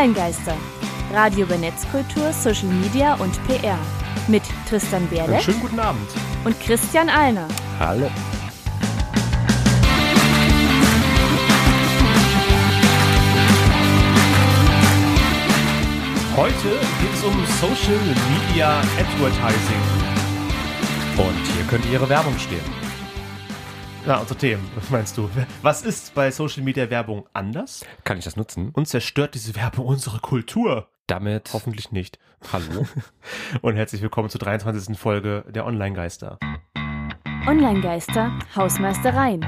[0.00, 0.56] Online-Geister.
[1.12, 3.78] Radio über Netzkultur, Social Media und PR.
[4.28, 6.08] Mit Tristan Berle Schönen guten Abend.
[6.42, 7.46] und Christian Alner.
[7.78, 8.08] Hallo.
[16.34, 16.68] Heute
[17.02, 18.00] geht es um Social
[18.48, 19.82] Media Advertising.
[21.18, 22.89] Und hier könnte Ihre Werbung stehen.
[24.06, 24.66] Ja, unsere Themen.
[24.74, 25.28] Was meinst du?
[25.62, 27.84] Was ist bei Social Media Werbung anders?
[28.04, 28.70] Kann ich das nutzen?
[28.70, 30.88] Und zerstört diese Werbung unsere Kultur?
[31.06, 31.50] Damit.
[31.52, 32.18] Hoffentlich nicht.
[32.50, 32.86] Hallo.
[33.60, 34.98] Und herzlich willkommen zur 23.
[34.98, 36.38] Folge der Online-Geister.
[37.46, 39.44] Online-Geister, Hausmeistereien.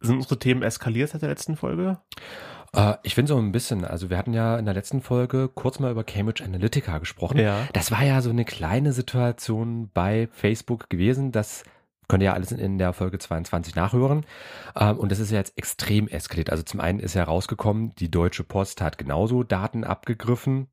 [0.00, 1.98] Sind unsere Themen eskaliert seit der letzten Folge?
[2.74, 5.78] äh, ich finde so ein bisschen, also wir hatten ja in der letzten Folge kurz
[5.78, 7.38] mal über Cambridge Analytica gesprochen.
[7.38, 7.68] Ja.
[7.72, 11.64] Das war ja so eine kleine Situation bei Facebook gewesen, das
[12.08, 14.24] könnt ihr ja alles in- der Folge 22 nachhören.
[14.76, 16.50] Ähm, Und das ist ja jetzt extrem eskaliert.
[16.50, 20.68] Also zum einen ist ja rausgekommen, die Deutsche Post hat genauso Daten abgegriffen,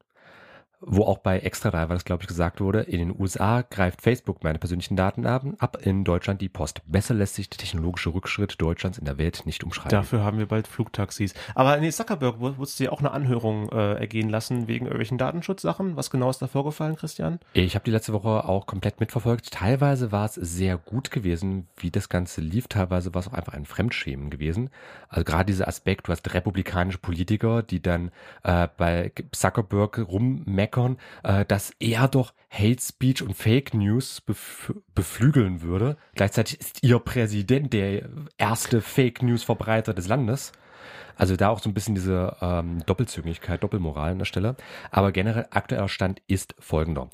[0.82, 4.02] wo auch bei Extra 3 war das, glaube ich, gesagt wurde, in den USA greift
[4.02, 6.82] Facebook meine persönlichen Daten ab, ab in Deutschland die Post.
[6.88, 9.92] Besser lässt sich der technologische Rückschritt Deutschlands in der Welt nicht umschreiben.
[9.92, 11.34] Dafür haben wir bald Flugtaxis.
[11.54, 15.96] Aber nee, Zuckerberg du ja auch eine Anhörung äh, ergehen lassen wegen irgendwelchen Datenschutzsachen.
[15.96, 17.40] Was genau ist da vorgefallen, Christian?
[17.54, 19.52] Ich habe die letzte Woche auch komplett mitverfolgt.
[19.52, 22.68] Teilweise war es sehr gut gewesen, wie das Ganze lief.
[22.68, 24.70] Teilweise war es auch einfach ein Fremdschämen gewesen.
[25.10, 28.12] Also gerade dieser Aspekt, du hast republikanische Politiker, die dann
[28.44, 30.71] äh, bei Zuckerberg rummeckern,
[31.24, 35.98] äh, dass er doch Hate Speech und Fake News bef beflügeln würde.
[36.16, 40.52] Gleichzeitig ist ihr Präsident der erste Fake News Verbreiter des Landes.
[41.16, 44.56] Also da auch so ein bisschen diese ähm, Doppelzüngigkeit, Doppelmoral an der Stelle.
[44.90, 47.10] Aber generell aktueller Stand ist folgender.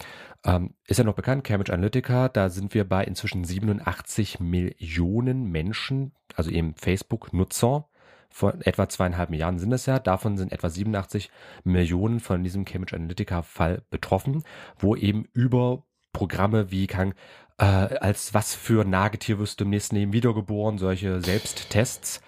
[0.45, 6.13] Ähm, ist ja noch bekannt, Cambridge Analytica, da sind wir bei inzwischen 87 Millionen Menschen,
[6.35, 7.89] also eben Facebook-Nutzer.
[8.29, 9.99] Von etwa zweieinhalb Milliarden sind es ja.
[9.99, 11.29] Davon sind etwa 87
[11.63, 14.43] Millionen von diesem Cambridge Analytica-Fall betroffen,
[14.77, 15.83] wo eben über
[16.13, 17.13] Programme wie kann,
[17.57, 22.21] äh, als was für Nagetier wirst du im nächsten Leben wiedergeboren, solche Selbsttests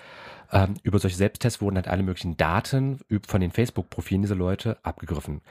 [0.51, 5.41] ähm, über solche Selbsttests wurden halt alle möglichen Daten von den Facebook-Profilen dieser Leute abgegriffen.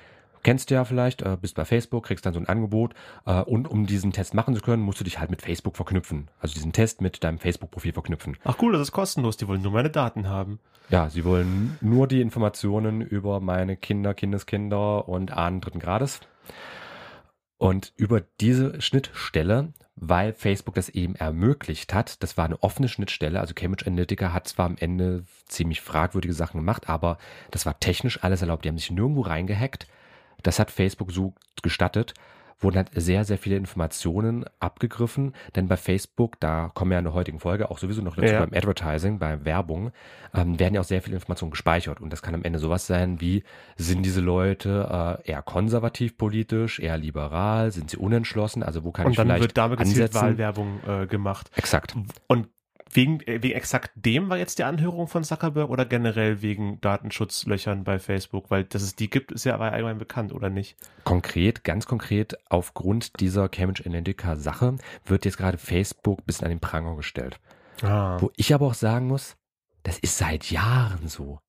[0.43, 2.95] Kennst du ja vielleicht, äh, bist bei Facebook, kriegst dann so ein Angebot
[3.27, 6.31] äh, und um diesen Test machen zu können, musst du dich halt mit Facebook verknüpfen.
[6.41, 8.37] Also diesen Test mit deinem Facebook-Profil verknüpfen.
[8.45, 9.37] Ach cool, das ist kostenlos.
[9.37, 10.61] Die wollen nur meine Daten haben.
[10.91, 16.21] Ja, sie wollen nur die Informationen über meine Kinder, Kindeskinder und Ahnen dritten Grades.
[17.59, 23.41] Und über diese Schnittstelle, weil Facebook das eben ermöglicht hat, das war eine offene Schnittstelle,
[23.41, 27.19] also Cambridge Analytica hat zwar am Ende ziemlich fragwürdige Sachen gemacht, aber
[27.51, 28.65] das war technisch alles erlaubt.
[28.65, 29.89] Die haben sich nirgendwo reingehackt.
[30.43, 32.15] Das hat Facebook so gestattet.
[32.61, 37.05] Wurden halt sehr, sehr viele Informationen abgegriffen, denn bei Facebook, da kommen wir ja in
[37.05, 38.41] der heutigen Folge auch sowieso noch dazu Ja.
[38.45, 39.93] beim Advertising, bei Werbung,
[40.35, 42.01] ähm, werden ja auch sehr viele Informationen gespeichert.
[42.01, 43.45] Und das kann am Ende sowas sein wie,
[43.77, 49.07] sind diese Leute äh, eher konservativ politisch, eher liberal, sind sie unentschlossen, also wo kann
[49.07, 50.21] Und ich dann vielleicht wird damit gezielt ansetzen?
[50.21, 51.53] Wahlwerbung äh, gemacht.
[51.55, 51.95] Exakt.
[52.27, 52.49] Und
[52.91, 57.85] wegen, äh, wegen exakt dem war jetzt die Anhörung von Zuckerberg oder generell wegen Datenschutzlöchern
[57.85, 58.51] bei Facebook?
[58.51, 60.77] Weil dass es die gibt, ist ja aber allgemein bekannt, oder nicht?
[61.05, 66.61] Konkret, ganz konkret, aufgrund dieser Cambridge Analytica-Sache wird jetzt gerade Facebook ein bisschen an den
[66.61, 67.39] Pranger gestellt.
[67.83, 68.17] Ah.
[68.21, 69.37] Wo ich aber auch sagen muss,
[69.83, 71.41] das ist seit Jahren so.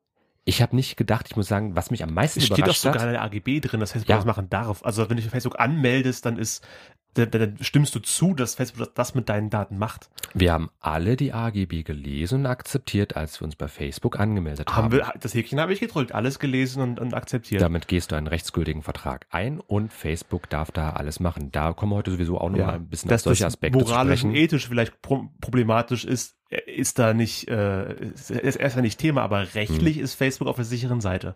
[0.45, 2.81] Ich habe nicht gedacht, ich muss sagen, was mich am meisten Es steht doch überrascht
[2.81, 3.07] sogar hat.
[3.07, 4.15] in der AGB drin, dass Facebook Ja.
[4.15, 4.83] das machen darf.
[4.83, 6.65] Also wenn du Facebook anmeldest, dann ist
[7.13, 10.09] dann, stimmst du zu, dass Facebook das- mit deinen Daten macht.
[10.33, 14.75] Wir haben alle die AGB gelesen und akzeptiert, als wir uns bei Facebook angemeldet haben.
[14.85, 17.61] Haben wir, das Häkchen habe ich gedrückt, alles gelesen und, und akzeptiert.
[17.61, 21.51] Damit gehst du einen rechtsgültigen Vertrag ein und Facebook darf da alles machen.
[21.51, 24.23] Da kommen wir heute sowieso auch noch mal ein bisschen auf solche Aspekte zu moralisch
[24.23, 24.43] und sprechen.
[24.43, 26.35] ethisch vielleicht pro problematisch ist,
[26.67, 30.03] ist da nicht, äh, ist, ist erstmal nicht Thema, aber rechtlich Hm.
[30.03, 31.35] ist Facebook auf der sicheren Seite.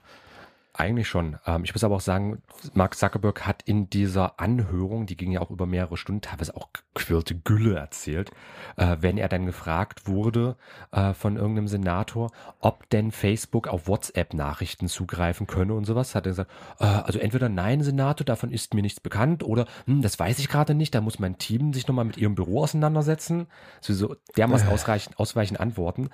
[0.75, 1.37] Eigentlich schon.
[1.45, 2.41] Ähm, ich muss aber auch sagen,
[2.73, 6.69] Mark Zuckerberg hat in dieser Anhörung, die ging ja auch über mehrere Stunden, teilweise auch
[6.95, 8.31] quirlte Gülle erzählt,
[8.77, 10.55] äh, wenn er dann gefragt wurde
[10.91, 16.31] äh, von irgendeinem Senator, ob denn Facebook auf WhatsApp-Nachrichten zugreifen könne und sowas, hat er
[16.31, 20.39] gesagt, äh, also entweder nein, Senator, davon ist mir nichts bekannt, oder hm, das weiß
[20.39, 23.45] ich gerade nicht, da muss mein Team sich nochmal mit ihrem Büro auseinandersetzen.
[23.79, 26.09] So dermaßen ausreichend, ausweichend antworten.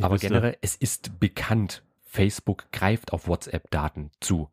[0.00, 0.26] Aber, wüsste.
[0.26, 4.50] generell, es ist bekannt, Facebook greift auf WhatsApp-Daten zu.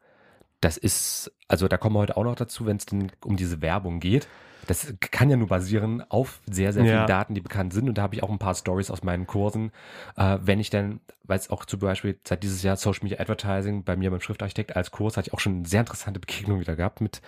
[0.61, 3.61] Das ist, also da kommen wir heute auch noch dazu, wenn es denn um diese
[3.61, 4.27] Werbung geht.
[4.67, 6.91] Das kann ja nur basieren auf sehr, sehr Ja.
[6.91, 7.87] vielen Daten, die bekannt sind.
[7.87, 9.71] Und da habe ich auch ein paar Stories aus meinen Kursen.
[10.17, 13.83] Äh, wenn ich dann, weil es auch zum Beispiel seit dieses Jahr Social Media Advertising
[13.83, 17.01] bei mir beim Schriftarchitekt als Kurs, hatte ich auch schon sehr interessante Begegnungen wieder gehabt
[17.01, 17.21] mit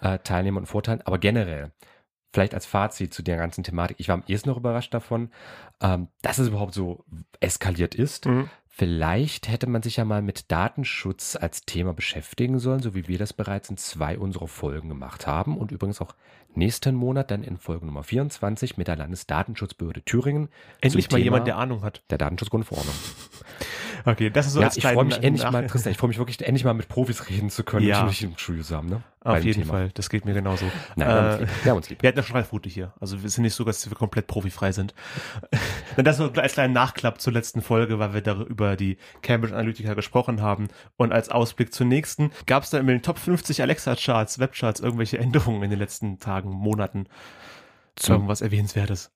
[0.00, 1.02] äh, Teilnehmern und Vorteilen.
[1.04, 1.72] Aber generell,
[2.32, 5.30] vielleicht als Fazit zu der ganzen Thematik, ich war am ehesten noch überrascht davon,
[5.80, 7.04] ähm, dass es überhaupt so
[7.40, 8.26] eskaliert ist.
[8.26, 8.48] Mhm.
[8.78, 13.16] Vielleicht hätte man sich ja mal mit Datenschutz als Thema beschäftigen sollen, so wie wir
[13.16, 16.14] das bereits in zwei unserer Folgen gemacht haben und übrigens auch
[16.54, 20.50] nächsten Monat dann in Folge Nummer 24 mit der Landesdatenschutzbehörde Thüringen.
[20.82, 22.02] Endlich mal jemand, der Ahnung hat.
[22.10, 22.94] Der Datenschutzgrundverordnung.
[24.08, 26.18] Okay, das ist so ja, als ich freue mich endlich mal, Tristan, ich freue mich
[26.18, 28.04] wirklich endlich mal mit Profis reden zu können, Ja.
[28.04, 29.02] nicht im Studio zusammen, ne?
[29.20, 29.72] Auf jeden Thema.
[29.72, 30.64] Fall, das geht mir genauso.
[30.94, 31.50] Nein, wir haben uns Äh, lieb.
[31.64, 32.02] Wir haben uns lieb.
[32.02, 32.92] Wir hatten ja schon Ralf Rute hier.
[33.00, 34.94] Also wir sind nicht so, dass wir komplett profifrei sind.
[35.96, 39.94] Das so als kleinen Nachklapp zur letzten Folge, weil wir da über die Cambridge Analytica
[39.94, 40.68] gesprochen haben.
[40.96, 45.18] Und als Ausblick zur nächsten gab es da in den Top 50 Alexa-Charts, Webcharts irgendwelche
[45.18, 47.06] Änderungen in den letzten Tagen, Monaten.
[47.96, 49.10] Zum- Irgendwas Erwähnenswertes.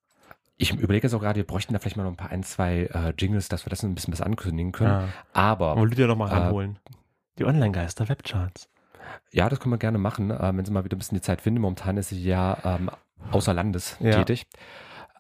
[0.62, 2.82] Ich überlege jetzt auch gerade, wir bräuchten da vielleicht mal noch ein paar ein, zwei
[2.92, 4.90] äh, Jingles, dass wir das ein bisschen besser ankündigen können.
[4.90, 5.08] Ja.
[5.32, 6.78] Aber Wollen Lydia noch mal Äh, ranholen?
[7.38, 8.68] Die Online-Geister, Webcharts.
[9.32, 11.40] Ja, das können wir gerne machen, äh, wenn Sie mal wieder ein bisschen die Zeit
[11.40, 11.60] finden.
[11.62, 12.90] Momentan ist sie ja ähm,
[13.30, 14.10] außer Landes Ja.
[14.18, 14.46] tätig.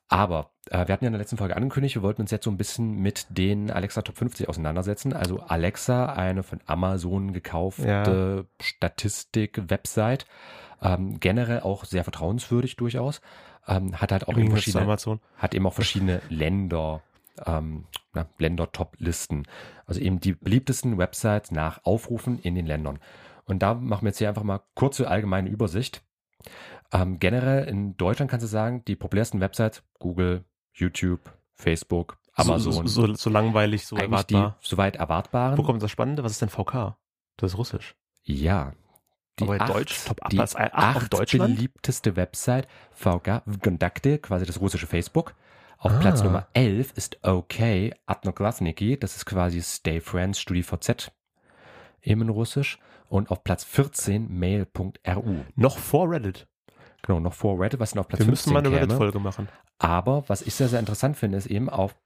[0.08, 2.50] Aber äh, wir hatten ja in der letzten Folge angekündigt, wir wollten uns jetzt so
[2.50, 5.12] ein bisschen mit den Alexa Top 50 auseinandersetzen.
[5.14, 10.26] Also Alexa, eine von Amazon gekaufte Statistik-Website.
[10.82, 13.20] Ähm, generell auch sehr vertrauenswürdig durchaus.
[13.66, 15.20] Ähm, hat halt auch eben verschiedene Amazon.
[15.36, 17.02] hat eben auch verschiedene Länder,
[17.46, 19.46] ähm, na, Länder-Top-Listen.
[19.86, 22.98] Also eben die beliebtesten Websites nach Aufrufen in den Ländern.
[23.44, 26.02] Und da machen wir jetzt hier einfach mal kurze allgemeine Übersicht.
[26.92, 31.20] Ähm, generell in Deutschland kannst du sagen, die populärsten Websites, Google, YouTube,
[31.54, 34.56] Facebook, Amazon, So, so, so langweilig, so erwartbar.
[34.62, 35.58] die soweit erwartbaren.
[35.58, 36.24] Wo kommt das Spannende?
[36.24, 36.96] Was ist denn VK?
[37.36, 37.94] Das ist Russisch.
[38.22, 38.72] Ja.
[39.40, 45.34] Die Aber acht, Deutsch, Top die acht beliebteste Website VK Vkontakte, quasi das russische Facebook.
[45.78, 45.98] Auf Ah.
[45.98, 51.10] Platz Nummer 11 ist OK, Adnoklasniki, das ist quasi Stay Friends, StudiVZ,
[52.02, 52.78] eben in Russisch.
[53.08, 55.36] Und auf Platz 14 mail.ru.
[55.56, 56.46] Noch vor Reddit.
[57.02, 58.76] Genau, noch vor Reddit, was dann auf Platz Wir müssen 15 mal eine.
[58.76, 59.48] Reddit-Folge machen.
[59.78, 61.96] Aber was ich sehr, sehr interessant finde, ist eben auf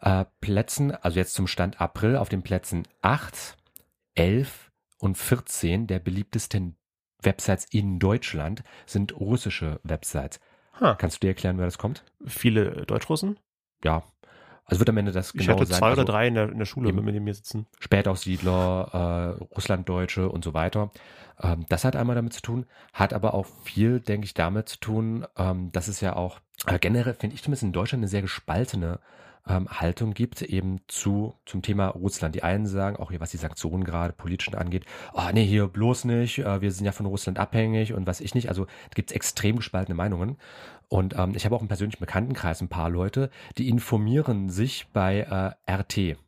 [0.00, 3.56] äh, Plätzen, also jetzt zum Stand April, auf den Plätzen 8,
[4.14, 4.71] 11
[5.02, 6.76] und 14 der beliebtesten
[7.20, 10.38] Websites in Deutschland sind russische Websites.
[10.80, 10.94] Ha.
[10.94, 12.04] Kannst du dir erklären, wer das kommt?
[12.24, 13.38] Viele Deutschrussen.
[13.82, 14.04] Ja.
[14.64, 15.78] Also wird am Ende das Ich genau hatte sein.
[15.78, 17.66] zwei oder also drei in der, in der Schule, wenn wir neben mir sitzen.
[17.80, 20.92] Spätaussiedler, äh, Russlanddeutsche und so weiter.
[21.42, 24.78] Ähm, das hat einmal damit zu tun, hat aber auch viel, denke ich, damit zu
[24.78, 28.22] tun, ähm, dass es ja auch äh, generell, finde ich zumindest in Deutschland, eine sehr
[28.22, 29.00] gespaltene
[29.48, 32.34] ähm, Haltung gibt, eben zu zum Thema Russland.
[32.34, 34.84] Die einen sagen, auch hier, was die Sanktionen gerade politischen angeht,
[35.14, 38.34] oh nee, hier bloß nicht, äh, wir sind ja von Russland abhängig und was ich
[38.34, 38.48] nicht.
[38.48, 40.36] Also da gibt es extrem gespaltene Meinungen.
[40.88, 45.54] Und ähm, ich habe auch im persönlichen Bekanntenkreis ein paar Leute, die informieren sich bei
[45.66, 46.18] äh, RT.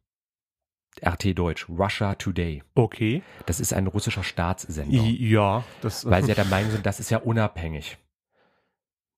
[1.04, 2.62] RT Deutsch, Russia Today.
[2.74, 3.22] Okay.
[3.46, 5.02] Das ist ein russischer Staatssender.
[5.02, 7.98] Ja, das Weil sie ja der Meinung sind, das ist ja unabhängig.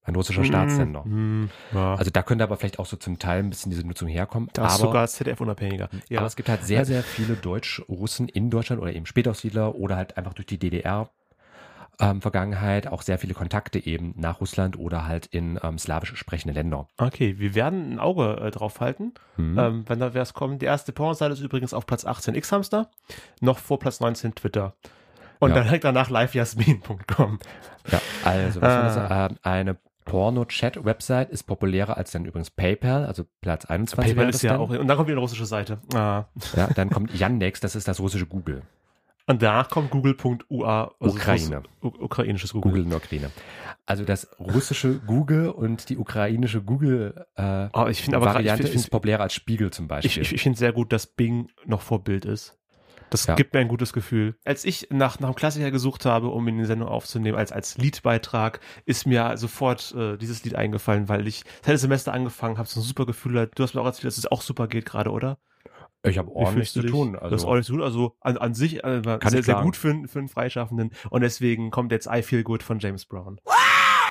[0.06, 1.02] Ein russischer Staatssender.
[1.04, 1.94] Mm, ja.
[1.96, 4.48] Also da könnte aber vielleicht auch so zum Teil ein bisschen diese Nutzung herkommen.
[4.52, 5.88] da ist aber, sogar ZDF unabhängiger.
[6.08, 6.18] Ja.
[6.20, 10.16] aber es gibt halt sehr, sehr viele Deutsch-Russen in Deutschland oder eben Spätaussiedler oder halt
[10.16, 11.10] einfach durch die DDR.
[11.98, 16.52] Ähm, Vergangenheit auch sehr viele Kontakte eben nach Russland oder halt in ähm, slawisch sprechende
[16.52, 16.86] Länder.
[16.98, 19.58] okay, wir werden ein Auge äh, drauf halten, Hm.
[19.58, 20.60] ähm, wenn da wer es kommt.
[20.60, 22.90] Die erste Pornoseite ist übrigens auf Platz 18 X-Hamster,
[23.40, 24.74] noch vor Platz 19 Twitter.
[25.38, 25.54] Und Ja.
[25.56, 27.38] dann direkt danach livejasmin.com.
[27.90, 29.28] Ja, also was Ah.
[29.28, 29.30] das?
[29.32, 29.76] Ähm, eine
[30.06, 34.60] Porno-Chat-Website ist populärer als dann übrigens PayPal, also Platz 21 PayPal ist ja dann.
[34.60, 35.78] auch, und dann kommt wieder eine russische Seite.
[35.94, 36.24] Ah.
[36.56, 38.62] Ja, dann kommt Yandex, das ist das russische Google.
[39.28, 40.94] Und danach kommt google.ua.
[41.00, 41.62] also Ukraine.
[41.82, 42.70] Russ- ukrainisches Google.
[42.70, 43.30] Google in der Ukraine.
[43.84, 48.62] Also das russische Google und die ukrainische Google äh, Aber ich finde aber ich, Variante
[48.64, 50.10] finde- ist populärer als Spiegel zum Beispiel.
[50.10, 52.56] ich, ich, ich finde sehr gut, dass Bing noch vor Bild ist.
[53.10, 53.34] Das Ja.
[53.34, 54.36] gibt mir ein gutes Gefühl.
[54.44, 57.52] Als ich nach, nach einem Klassiker gesucht habe, um ihn in die Sendung aufzunehmen, als,
[57.52, 62.68] als Liedbeitrag, ist mir sofort äh, dieses Lied eingefallen, weil ich das Semester angefangen, habe
[62.68, 63.50] so ein super Gefühl.
[63.54, 65.38] Du hast mir auch erzählt, dass es auch super geht gerade, oder?
[66.04, 66.90] ich habe ordentlich zu dich?
[66.90, 67.12] tun.
[67.14, 67.82] du hast Also, ordentlich zu tun.
[67.82, 70.90] Also an, an sich äh, sehr, ich sehr gut für, für einen Freischaffenden.
[71.10, 73.40] Und deswegen kommt jetzt I Feel Good von James Brown.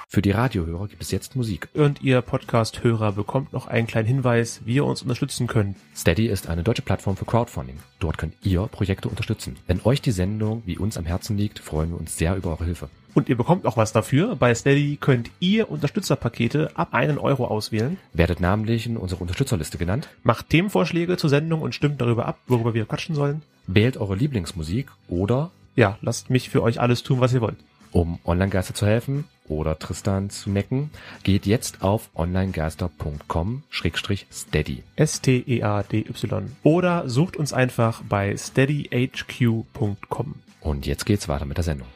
[0.07, 1.67] Für die Radiohörer gibt es jetzt Musik.
[1.74, 5.75] Und ihr Podcast-Hörer bekommt noch einen kleinen Hinweis, wie ihr uns unterstützen könnt.
[5.95, 7.77] Steady ist eine deutsche Plattform für Crowdfunding.
[8.00, 9.57] Dort könnt ihr Projekte unterstützen.
[9.67, 12.65] Wenn euch die Sendung wie uns am Herzen liegt, freuen wir uns sehr über eure
[12.65, 12.89] Hilfe.
[13.13, 14.35] Und ihr bekommt auch was dafür.
[14.35, 17.97] Bei Steady könnt ihr Unterstützerpakete ab einen Euro auswählen.
[18.13, 22.74] Werdet namentlich in unserer Unterstützerliste genannt, Macht Themenvorschläge zur Sendung und stimmt darüber ab, worüber
[22.74, 23.41] wir quatschen sollen.
[23.67, 27.55] wählt eure Lieblingsmusik oder, Ja, lasst mich für euch alles tun, was ihr wollt.
[27.91, 30.89] um Online-Geister zu helfen oder Tristan zu necken,
[31.23, 34.83] geht jetzt auf onlinegeister.com-steady.
[34.95, 36.55] S-T-E-A-D-Y.
[36.63, 40.35] Oder sucht uns einfach bei steadyhq.com.
[40.61, 41.87] Und jetzt geht's weiter mit der Sendung.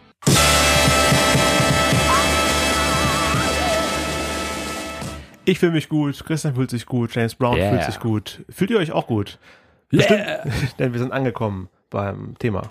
[5.46, 7.72] Ich fühle mich gut, Christian fühlt sich gut, James Brown Yeah.
[7.72, 8.46] fühlt sich gut.
[8.50, 9.40] Fühlt ihr euch auch gut?
[9.90, 10.24] Bestimmt,
[10.80, 12.68] denn wir sind angekommen beim Thema.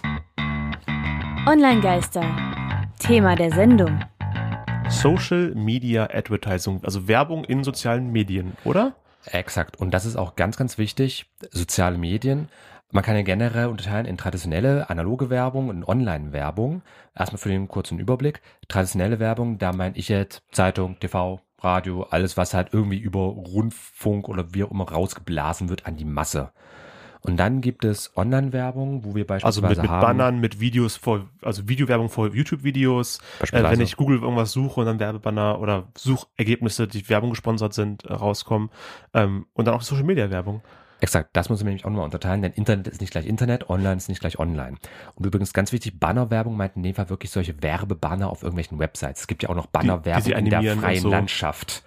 [1.46, 2.24] Online-Geister.
[3.00, 4.00] Thema der Sendung.
[4.90, 8.94] Social Media Advertising, also Werbung in sozialen Medien, oder?
[9.26, 9.78] Exakt.
[9.78, 11.26] Und das ist auch ganz, ganz wichtig.
[11.50, 12.48] Soziale Medien.
[12.90, 16.82] Man kann ja generell unterteilen in traditionelle, analoge Werbung und Online-Werbung.
[17.14, 18.40] Erstmal für den kurzen Überblick.
[18.68, 24.28] Traditionelle Werbung, da meine ich jetzt Zeitung, TV, Radio, alles, was halt irgendwie über Rundfunk
[24.28, 26.50] oder wie auch immer rausgeblasen wird an die Masse.
[27.20, 30.96] Und dann gibt es Online-Werbung, wo wir Also beispielsweise mit, mit haben, Bannern, mit Videos
[30.96, 33.18] vor, also Videowerbung vor YouTube-Videos.
[33.18, 33.72] Äh, Beispielsweise.
[33.72, 38.12] wenn ich Google irgendwas suche und dann Werbebanner oder Suchergebnisse, die Werbung gesponsert sind, äh,
[38.12, 38.70] rauskommen.
[39.14, 40.62] Ähm, und dann auch Social Media Werbung.
[41.00, 43.96] Exakt, das muss man nämlich auch nochmal unterteilen, denn Internet ist nicht gleich Internet, Online
[43.96, 44.76] ist nicht gleich Online.
[45.14, 49.20] Und übrigens ganz wichtig, Bannerwerbung meint in dem Fall wirklich solche Werbebanner auf irgendwelchen Websites.
[49.20, 51.08] Es gibt ja auch noch die sie Bannerwerbung in der freien so.
[51.08, 51.84] Landschaft.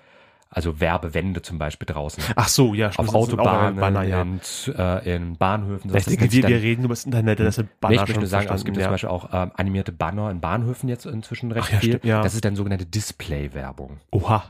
[0.53, 2.21] Also Werbewände zum Beispiel draußen.
[2.35, 4.21] Ach so, ja, auf stimmt, Autobahnen, Banner, ja.
[4.21, 4.41] in,
[4.77, 5.95] äh, in Bahnhöfen.
[5.95, 8.27] Ich denke, wir, wir reden über das Internet, das sind Nee, Banner ich möchte nur
[8.27, 11.67] sagen, es gibt verstanden, zum Beispiel auch ähm, animierte Banner in Bahnhöfen jetzt inzwischen recht
[11.69, 11.89] Ach ja, viel.
[11.91, 12.21] stimmt, ja.
[12.21, 14.01] Das ist dann sogenannte Display-Werbung.
[14.11, 14.43] Oha.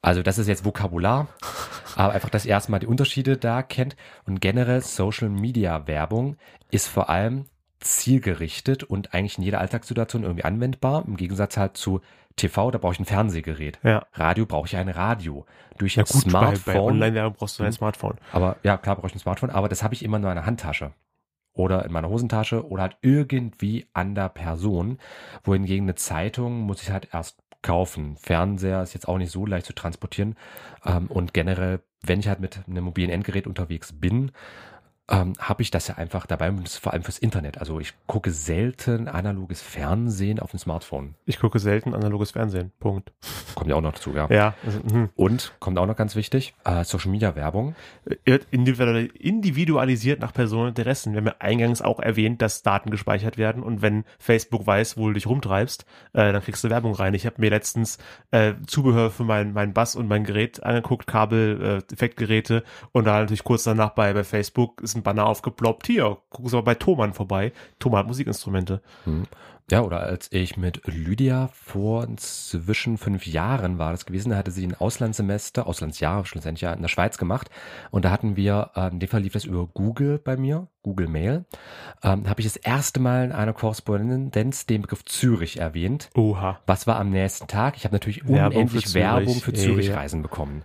[0.00, 1.28] Also das ist jetzt Vokabular,
[1.96, 3.94] aber einfach, dass ihr erstmal die Unterschiede da kennt.
[4.24, 6.38] Und generell Social Media Werbung
[6.70, 7.44] ist vor allem
[7.78, 11.04] zielgerichtet und eigentlich in jeder Alltagssituation irgendwie anwendbar.
[11.06, 12.00] Im Gegensatz halt zu
[12.36, 13.78] TV, da brauche ich ein Fernsehgerät.
[13.82, 14.06] Ja.
[14.14, 15.44] Radio brauche ich ein Radio.
[15.78, 16.74] Durch Ja ein gut, bei, Smartphone.
[16.74, 17.72] bei Online-Werbung brauchst du ein Hm.
[17.72, 18.16] Smartphone.
[18.32, 20.46] Aber ja, klar brauche ich ein Smartphone, aber das habe ich immer nur in meiner
[20.46, 20.92] Handtasche.
[21.54, 24.98] Oder in meiner Hosentasche oder halt irgendwie an der Person.
[25.44, 28.16] Wohingegen eine Zeitung muss ich halt erst kaufen.
[28.16, 30.36] Fernseher ist jetzt auch nicht so leicht zu transportieren.
[30.86, 34.32] Ähm, und generell, wenn ich halt mit einem mobilen Endgerät unterwegs bin,
[35.10, 37.58] ähm, habe ich das ja einfach dabei und das ist vor allem fürs Internet.
[37.58, 41.14] Also ich gucke selten analoges Fernsehen auf dem Smartphone.
[41.26, 42.72] Ich gucke selten analoges Fernsehen.
[42.78, 43.12] Punkt.
[43.54, 44.28] Kommt ja auch noch dazu, ja.
[44.30, 44.54] Ja.
[44.64, 45.10] Also, mhm.
[45.16, 47.74] Und kommt auch noch ganz wichtig, äh, Social Media Werbung.
[48.24, 51.12] wird individual- individualisiert nach Personeninteressen.
[51.12, 55.08] Wir haben ja eingangs auch erwähnt, dass Daten gespeichert werden und wenn Facebook weiß, wo
[55.08, 57.14] du dich rumtreibst, äh, dann kriegst du Werbung rein.
[57.14, 57.98] Ich habe mir letztens
[58.30, 63.20] äh, Zubehör für mein, mein Bass und mein Gerät angeguckt, Kabel, äh, Effektgeräte und da
[63.20, 65.86] natürlich kurz danach bei, bei Facebook ist ein Banner aufgeploppt.
[65.86, 67.52] Hier, gucken Sie mal bei Thomann vorbei.
[67.78, 68.82] Thomann hat Musikinstrumente.
[69.04, 69.24] Hm.
[69.70, 74.50] Ja, oder als ich mit Lydia vor zwischen fünf Jahren war das gewesen, da hatte
[74.50, 77.48] sie ein Auslandssemester, Auslandsjahr schlussendlich ja in der Schweiz gemacht
[77.90, 81.44] und da hatten wir, in dem Fall lief das über Google bei mir, Google Mail,
[82.02, 86.10] ähm, habe ich das erste Mal in einer Korrespondenz den Begriff Zürich erwähnt.
[86.16, 86.58] Oha.
[86.66, 87.76] Was war am nächsten Tag?
[87.76, 88.94] Ich habe natürlich unendlich Zürich.
[88.94, 90.62] Werbung für Ja, Zürich-Reisen bekommen.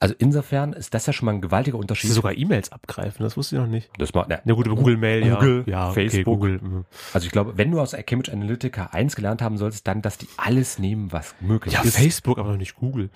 [0.00, 2.10] Also insofern ist das ja schon mal ein gewaltiger Sie Unterschied.
[2.10, 3.90] sogar E-Mails abgreifen, das wusste ich noch nicht.
[3.98, 5.34] das war, na, Ja gut, Google Mail, ja.
[5.36, 6.34] Google, ja, okay, Facebook.
[6.34, 6.58] Google.
[6.60, 6.84] mhm.
[7.12, 10.28] Also ich glaube, wenn du aus Cambridge Analytica eins gelernt haben solltest, dann, dass die
[10.36, 11.96] alles nehmen, was möglich Ja, ist.
[11.96, 13.08] Facebook, aber noch nicht Google.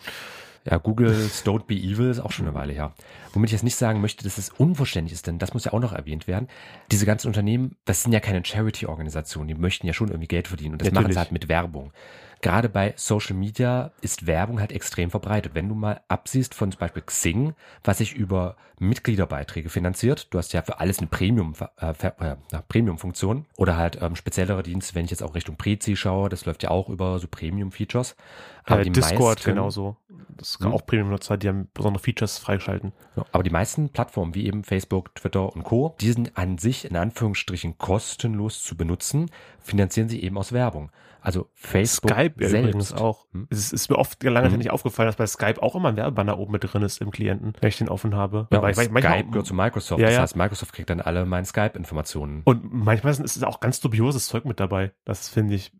[0.70, 2.92] Ja, Google's Don't Be Evil ist auch schon eine Weile her.
[3.32, 5.80] Womit ich jetzt nicht sagen möchte, dass es unverständlich ist, denn das muss ja auch
[5.80, 6.48] noch erwähnt werden.
[6.92, 10.74] Diese ganzen Unternehmen, das sind ja keine Charity-Organisationen, die möchten ja schon irgendwie Geld verdienen
[10.74, 11.14] und das machen Natürlich.
[11.14, 11.92] sie halt mit Werbung.
[12.40, 15.54] Gerade bei Social Media ist Werbung halt extrem verbreitet.
[15.54, 20.52] Wenn du mal absiehst von zum Beispiel Xing, was sich über Mitgliederbeiträge finanziert, du hast
[20.52, 22.36] ja für alles eine Premium, äh, äh,
[22.68, 26.62] Premium-Funktion oder halt ähm, speziellere Dienste, wenn ich jetzt auch Richtung Prezi schaue, das läuft
[26.62, 28.14] ja auch über so Premium-Features.
[28.64, 29.96] Aber äh, die Discord meisten- genauso.
[30.36, 30.72] Das ist Hm.
[30.72, 32.92] auch Premium-Nutzer, die haben besondere Features freigeschalten.
[33.32, 36.96] Aber die meisten Plattformen, wie eben Facebook, Twitter und Co., die sind an sich in
[36.96, 39.30] Anführungsstrichen kostenlos zu benutzen,
[39.60, 40.90] finanzieren sie eben aus Werbung.
[41.20, 42.68] Also Facebook Skype ja selbst.
[42.68, 43.26] übrigens auch.
[43.32, 43.46] Hm?
[43.50, 44.58] Es ist, mir oft lange Mhm.
[44.58, 47.54] nicht aufgefallen, dass bei Skype auch immer ein Werbebanner oben mit drin ist im Klienten,
[47.60, 48.46] wenn ich den offen habe.
[48.52, 50.00] Ja, Weil- Skype gehört zu Microsoft.
[50.00, 50.22] Ja, das ja.
[50.22, 52.42] heißt, Microsoft kriegt dann alle meine Skype-Informationen.
[52.44, 54.92] Und manchmal ist es auch ganz dubioses Zeug mit dabei.
[55.04, 55.72] Das finde ich,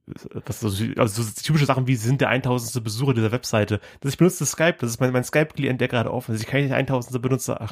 [0.45, 2.83] das so, also so typische Sachen wie, sind der 1000.
[2.83, 3.81] Besucher dieser Webseite.
[4.01, 6.41] Das ich benutze das Skype, das ist mein, mein Skype-Klient, der gerade offen ist.
[6.43, 7.23] Ich kann nicht der 1000.
[7.23, 7.59] Benutzer.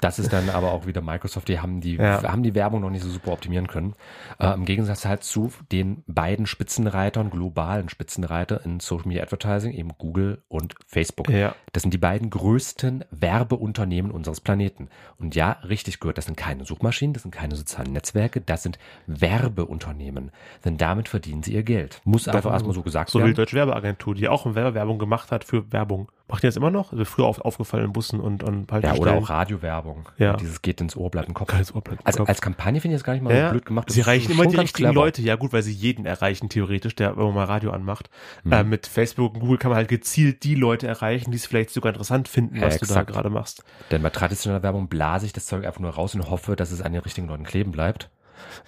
[0.00, 2.22] Das ist dann aber auch wieder Microsoft, die haben die, Ja.
[2.22, 3.94] haben die Werbung noch nicht so super optimieren können.
[4.38, 9.90] Äh, Im Gegensatz halt zu den beiden Spitzenreitern, globalen Spitzenreiter in Social Media Advertising, eben
[9.98, 11.28] Google und Facebook.
[11.30, 11.54] ja.
[11.72, 14.88] Das sind die beiden größten Werbeunternehmen unseres Planeten.
[15.18, 18.78] Und ja, richtig gehört, das sind keine Suchmaschinen, das sind keine sozialen Netzwerke, das sind
[19.06, 20.30] Werbeunternehmen.
[20.64, 22.00] Denn damit verdienen sie ihr Geld.
[22.04, 23.36] Muss einfach erstmal so gesagt So wie die werden.
[23.36, 26.10] Deutsche Werbeagentur, die auch Werbewerbung gemacht hat für Werbung.
[26.26, 26.92] Macht die das immer noch?
[26.92, 30.08] Also früher auf, aufgefallen in Bussen und, und Ja, oder auch Radiowerbung.
[30.16, 30.36] Ja.
[30.36, 31.48] Dieses geht ins Ohr, bleibt im Kopf.
[31.48, 32.30] Geiles Ohr bleibt im Also Kopf.
[32.30, 33.88] als Kampagne finde ich das gar nicht mal Ja, so blöd gemacht.
[33.88, 34.94] Das Sie erreichen immer die richtigen clever.
[34.94, 35.20] Leute.
[35.20, 38.08] Ja gut, weil sie jeden erreichen, theoretisch, der wenn man mal Radio anmacht.
[38.42, 38.52] Mhm.
[38.52, 41.70] Äh, mit Facebook und Google kann man halt gezielt die Leute erreichen, die es vielleicht
[41.70, 43.62] sogar interessant finden, Ja, was du da gerade machst.
[43.90, 46.80] Denn bei traditioneller Werbung blase ich das Zeug einfach nur raus und hoffe, dass es
[46.80, 48.08] an den richtigen Leuten kleben bleibt.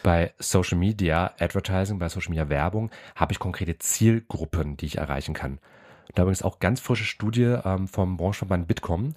[0.02, 5.32] Bei Social Media Advertising, bei Social Media Werbung habe ich konkrete Zielgruppen, die ich erreichen
[5.34, 5.58] kann.
[6.14, 9.14] Da übrigens auch ganz frische Studie ähm, vom Branchenverband Bitkom.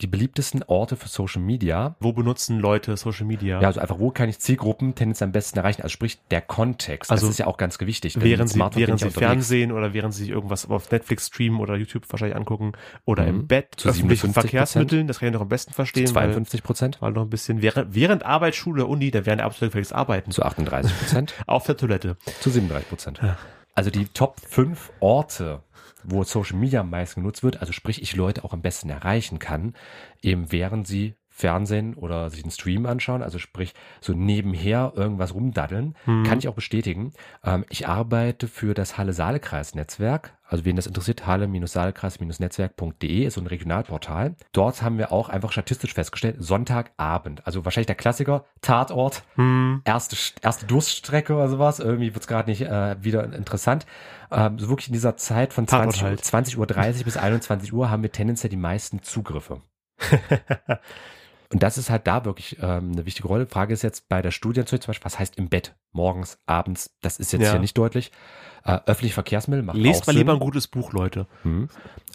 [0.00, 1.94] Die beliebtesten Orte für Social Media.
[2.00, 3.60] Wo benutzen Leute Social Media?
[3.60, 5.82] Ja, also einfach, wo kann ich Zielgruppen tendenziell am besten erreichen?
[5.82, 7.10] Also sprich, der Kontext.
[7.10, 8.16] Also das ist ja auch ganz wichtig.
[8.16, 9.10] Wenn während sie, während sie.
[9.10, 12.72] Fernsehen oder während sie sich irgendwas auf Netflix streamen oder YouTube wahrscheinlich angucken
[13.04, 13.28] oder Mhm.
[13.28, 14.32] im Bett, Zu öffentlichen 57%.
[14.32, 17.62] Verkehrsmitteln, das kann ich noch am besten verstehen, weil, 52 Prozent weil noch ein bisschen
[17.62, 20.30] während, während Arbeit, Schule, Uni, da werden absolut gefälligst arbeiten.
[20.32, 22.16] zu 38 Prozent Auf der Toilette.
[22.40, 23.20] zu 37 Prozent.
[23.22, 23.36] Ja.
[23.74, 25.60] Also die Top 5 Orte,
[26.04, 29.38] wo Social Media am meisten genutzt wird, also sprich ich Leute auch am besten erreichen
[29.38, 29.74] kann,
[30.22, 35.96] eben während sie Fernsehen oder sich einen Stream anschauen, also sprich so nebenher irgendwas rumdaddeln,
[36.06, 36.24] Mhm.
[36.24, 37.12] kann ich auch bestätigen.
[37.42, 40.36] Ähm, ich arbeite für das Halle-Saale-Kreis-Netzwerk.
[40.46, 44.34] Also wen das interessiert, halle-saale-kreis-netzwerk.de ist so ein Regionalportal.
[44.52, 49.80] Dort haben wir auch einfach statistisch festgestellt, Sonntagabend, also wahrscheinlich der Klassiker, Tatort, Hm.
[49.86, 51.78] erste, erste Durststrecke oder sowas.
[51.80, 53.86] Irgendwie wird's gerade nicht äh, wieder interessant.
[54.30, 56.24] Ähm, so wirklich in dieser Zeit von Tatort 20, halt.
[56.24, 59.62] 20 Uhr 30 bis 21 Uhr haben wir tendenziell die meisten Zugriffe.
[61.52, 63.46] Und das ist halt da wirklich ähm, eine wichtige Rolle.
[63.46, 66.94] Frage ist jetzt bei der Studie zum Beispiel, was heißt im Bett, morgens, abends?
[67.00, 67.50] Das ist jetzt Ja.
[67.52, 68.10] hier nicht deutlich.
[68.64, 70.20] Äh, öffentliche Verkehrsmittel macht Lest auch mal Sinn.
[70.20, 71.26] lieber ein gutes Buch, Leute.
[71.42, 71.68] Hm.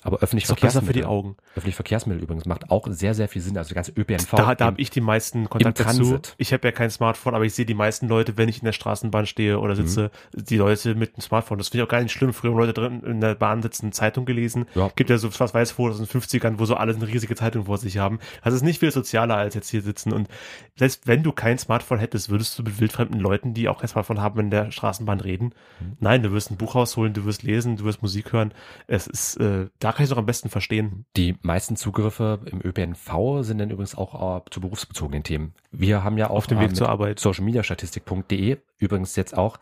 [0.03, 1.36] Aber Ist doch besser für die Verkehrsmittel, Augen.
[1.55, 3.57] öffentliche Verkehrsmittel übrigens macht auch sehr, sehr viel Sinn.
[3.57, 4.29] Also die ganze ÖPNV.
[4.38, 6.19] Da, da habe ich die meisten Kontakte zu.
[6.38, 8.72] Ich habe ja kein Smartphone, aber ich sehe die meisten Leute, wenn ich in der
[8.72, 11.57] Straßenbahn stehe oder sitze, die Leute mit dem Smartphone.
[11.57, 12.31] Das finde ich auch gar nicht schlimm.
[12.31, 14.65] Früher haben Leute drin in der Bahn sitzen, Zeitung gelesen.
[14.75, 14.89] Ja.
[14.96, 17.65] Gibt ja so was weiß vor aus den 50ern, wo so alle eine riesige Zeitung
[17.65, 18.19] vor sich haben.
[18.46, 20.13] Das ist nicht viel sozialer als jetzt hier sitzen.
[20.13, 20.29] Und
[20.77, 24.21] selbst wenn du kein Smartphone hättest, würdest du mit wildfremden Leuten, die auch kein Smartphone
[24.21, 25.53] haben, in der Straßenbahn reden?
[26.00, 28.53] Nein, du wirst ein Buch rausholen, du wirst lesen, du wirst Musik hören.
[28.88, 31.05] Es ist, äh, da kann ich es auch am besten verstehen.
[31.15, 35.53] Die meisten Zugriffe im ÖPNV sind dann übrigens auch äh, zu berufsbezogenen Themen.
[35.71, 37.19] Wir haben ja auch Auf dem äh, Weg zur Arbeit.
[37.19, 39.57] socialmediastatistik.de übrigens jetzt auch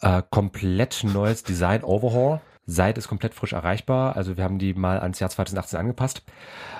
[0.00, 2.40] äh, komplett neues Design Overhaul.
[2.66, 4.16] Seite ist komplett frisch erreichbar.
[4.16, 6.22] Also wir haben die mal ans Jahr 2018 angepasst.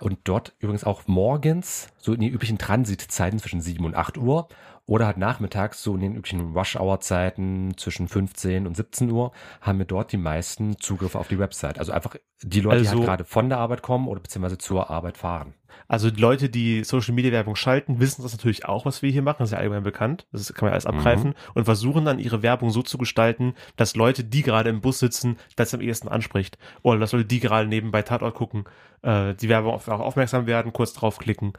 [0.00, 4.48] Und dort übrigens auch morgens, so in die üblichen Transitzeiten zwischen 7 und 8 Uhr
[4.90, 9.86] oder halt nachmittags, so in den üblichen Rush-Hour-Zeiten zwischen 15 und 17 Uhr, haben wir
[9.86, 11.78] dort die meisten Zugriffe auf die Website.
[11.78, 14.90] Also einfach die Leute, die Also- halt gerade von der Arbeit kommen oder beziehungsweise zur
[14.90, 15.54] Arbeit fahren.
[15.88, 19.22] Also die Leute, die Social Media Werbung schalten, wissen das natürlich auch, was wir hier
[19.22, 19.38] machen.
[19.40, 20.26] Das ist ja allgemein bekannt.
[20.32, 23.96] Das kann man ja alles abgreifen und versuchen dann ihre Werbung so zu gestalten, dass
[23.96, 26.58] Leute, die gerade im Bus sitzen, das am ehesten anspricht.
[26.82, 28.64] Oder dass Leute, die gerade nebenbei Tatort gucken,
[29.02, 31.52] äh, die Werbung auf, auf aufmerksam werden, kurz draufklicken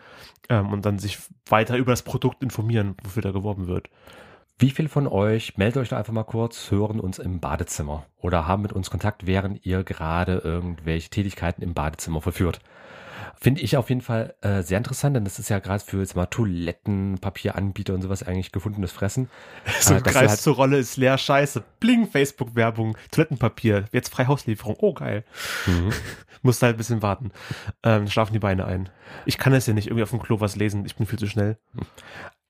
[0.49, 3.89] ähm, und dann sich weiter über das Produkt informieren, wofür da geworben wird.
[4.61, 8.47] Wie viele von euch, meldet euch doch einfach mal kurz, hören uns im Badezimmer oder
[8.47, 12.59] haben mit uns Kontakt, während ihr gerade irgendwelche Tätigkeiten im Badezimmer verführt?
[13.39, 16.15] Finde ich auf jeden Fall äh, sehr interessant, denn das ist ja gerade für jetzt
[16.15, 19.29] mal Toiletten, Papieranbieter und sowas eigentlich gefundenes Fressen.
[19.81, 21.63] So Äh, Kreis halt- zur Rolle ist leer, scheiße.
[21.79, 24.75] Bling, Facebook-Werbung, Toilettenpapier, jetzt frei Hauslieferung.
[24.79, 25.23] Oh, geil.
[25.65, 25.91] Mhm.
[26.43, 27.31] Musst halt ein bisschen warten.
[27.83, 28.89] Ähm, schlafen die Beine ein.
[29.25, 30.85] Ich kann es ja nicht irgendwie auf dem Klo was lesen.
[30.85, 31.57] Ich bin viel zu schnell.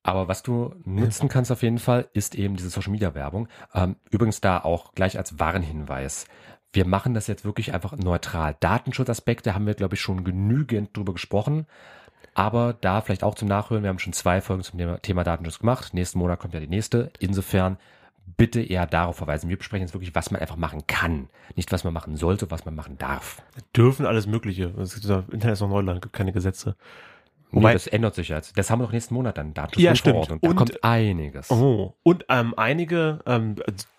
[0.04, 3.48] Aber was du nutzen kannst auf jeden Fall, ist eben diese Social Media Werbung.
[3.74, 6.26] Ähm, übrigens da auch gleich als Warnhinweis.
[6.74, 8.56] Wir machen das jetzt wirklich einfach neutral.
[8.60, 11.68] Datenschutzaspekte haben wir, glaube ich, schon genügend drüber gesprochen.
[12.34, 15.94] Aber da vielleicht auch zum Nachhören, wir haben schon zwei Folgen zum Thema, Datenschutz gemacht.
[15.94, 17.12] Nächsten Monat kommt ja die nächste.
[17.20, 17.78] Insofern
[18.38, 19.50] bitte eher darauf verweisen.
[19.50, 21.28] Wir besprechen jetzt wirklich, was man einfach machen kann.
[21.56, 23.42] Nicht, was man machen sollte, was man machen darf.
[23.76, 24.70] Dürfen alles Mögliche.
[24.70, 26.76] Das Internet ist noch Neuland, gibt keine Gesetze.
[27.52, 28.58] Wobei, Wobei- das ändert sich jetzt.
[28.58, 29.48] Das haben wir doch nächsten Monat dann.
[29.50, 30.24] Ja, Datenschutzgrundverordnung.
[30.40, 30.44] stimmt.
[30.44, 31.52] Da Und- kommt einiges.
[31.52, 33.56] Oh, und ähm, einige ähm,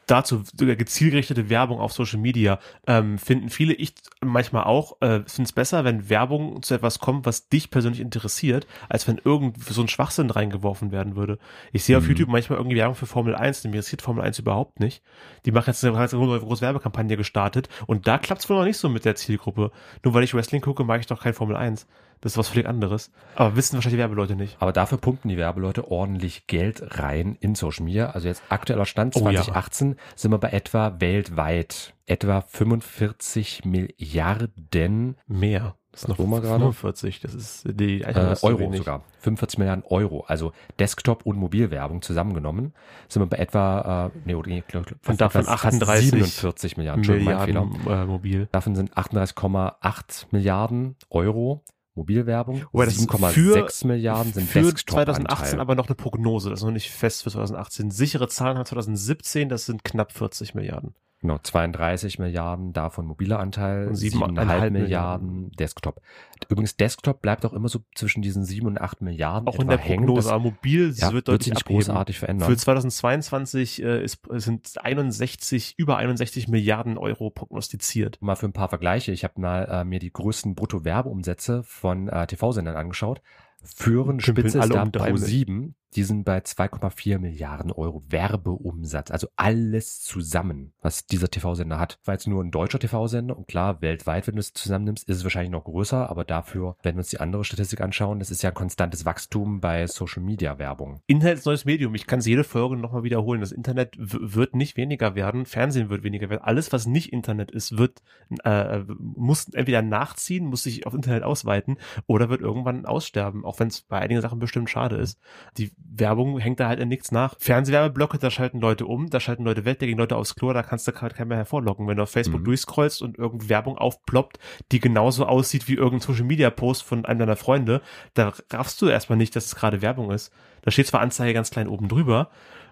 [0.06, 5.42] dazu sogar gezielgerichtete Werbung auf Social Media ähm, finden viele, ich manchmal auch, äh, finde
[5.44, 9.80] es besser, wenn Werbung zu etwas kommt, was dich persönlich interessiert, als wenn irgend so
[9.80, 11.38] ein Schwachsinn reingeworfen werden würde.
[11.72, 12.08] Ich sehe auf Mhm.
[12.10, 15.02] YouTube manchmal irgendwie Werbung für Formel 1, mir interessiert Formel 1 überhaupt nicht.
[15.46, 16.08] Die machen jetzt eine, eine
[16.40, 19.70] große Werbekampagne gestartet und da klappt es wohl noch nicht so mit der Zielgruppe.
[20.04, 21.86] Nur weil ich Wrestling gucke, mag ich doch kein Formel 1.
[22.22, 23.10] Das ist was völlig anderes.
[23.34, 24.56] Aber wissen wahrscheinlich die Werbeleute nicht.
[24.60, 28.10] Aber dafür pumpen die Werbeleute ordentlich Geld rein in Social Media.
[28.10, 29.42] Also jetzt aktueller Stand Oh ja.
[29.42, 35.74] 2018 sind wir bei etwa weltweit etwa 45 Milliarden Mehr.
[35.90, 36.60] Das ist noch wo wir gerade?
[36.60, 37.20] 45.
[37.20, 38.78] Das ist die äh, Euro wenig.
[38.78, 39.02] sogar.
[39.18, 40.20] 45 Milliarden Euro.
[40.20, 42.72] Also Desktop- und Mobilwerbung zusammengenommen
[43.08, 44.62] sind wir bei etwa, äh, nee, oder, nee,
[45.06, 47.00] Und davon fast 38 47 Milliarden.
[47.00, 47.64] Entschuldigung, mein Fehler.
[47.66, 48.48] Milliarden äh, mobil.
[48.52, 51.62] Davon sind 38,8 Milliarden Euro
[51.94, 52.64] Mobilwerbung.
[52.72, 55.14] Das 7,6 Milliarden sind für Desktop-Anteil.
[55.14, 56.50] 2018 aber noch eine Prognose.
[56.50, 57.90] Das ist noch nicht fest für 2018.
[57.90, 60.94] Sichere Zahlen haben 2017, das sind knapp 40 Milliarden.
[61.22, 66.02] Genau, 32 Milliarden davon mobiler Anteil, Und 7,5 7,5 Milliarden Milliarden Desktop.
[66.48, 69.78] Übrigens, Desktop bleibt auch immer so zwischen diesen 7 und 8 Milliarden Auch in der
[69.78, 70.00] hängen.
[70.06, 71.78] Prognose, Das, aber mobil ja, wird wird deutlich sich nicht abheben.
[71.78, 72.50] großartig verändern.
[72.50, 78.18] Für 2022 äh, ist, sind 61, über 61 Milliarden Euro prognostiziert.
[78.20, 79.12] mal für ein paar Vergleiche.
[79.12, 83.22] Ich habe mal äh, mir die größten Brutto-Werbeumsätze von äh, TV-Sendern angeschaut.
[83.62, 85.18] Führen Spitze ist da um Pro mit.
[85.18, 85.76] 7.
[85.94, 89.10] Die sind bei 2,4 Milliarden Euro Werbeumsatz.
[89.10, 91.98] Also alles zusammen, was dieser TV-Sender hat.
[92.04, 95.24] War jetzt nur ein deutscher TV-Sender und klar, weltweit, wenn du es zusammennimmst, ist es
[95.24, 96.08] wahrscheinlich noch größer.
[96.08, 99.86] Aber dafür, wenn wir uns die andere Statistik anschauen, das ist ja konstantes Wachstum bei
[99.86, 101.02] Social-Media-Werbung.
[101.06, 101.94] Internet ist neues Medium.
[101.94, 103.42] Ich kann es jede Folge nochmal wiederholen.
[103.42, 105.44] Das Internet wird nicht weniger werden.
[105.44, 106.42] Fernsehen wird weniger werden.
[106.42, 108.02] Alles, was nicht Internet ist, wird,
[108.44, 111.76] äh, muss entweder nachziehen, muss sich auf Internet ausweiten
[112.06, 113.44] oder wird irgendwann aussterben.
[113.44, 115.18] Auch wenn es bei einigen Sachen bestimmt schade ist.
[115.58, 117.34] Die Werbung hängt da halt in nichts nach.
[117.38, 120.62] Fernsehwerbeblöcke, da schalten Leute um, da schalten Leute weg, da gehen Leute aufs Klo, da
[120.62, 121.86] kannst du halt keinen mehr hervorlocken.
[121.86, 122.44] Wenn du auf Facebook Mhm.
[122.44, 124.38] durchscrollst und irgendeine Werbung aufploppt,
[124.72, 127.82] die genauso aussieht wie irgendein Social Media Post von einem deiner Freunde,
[128.14, 130.32] da raffst du erstmal nicht, dass es gerade Werbung ist.
[130.62, 132.30] Da steht zwar Anzeige ganz klein oben drüber,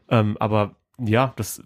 [0.09, 1.63] ähm, aber ja, das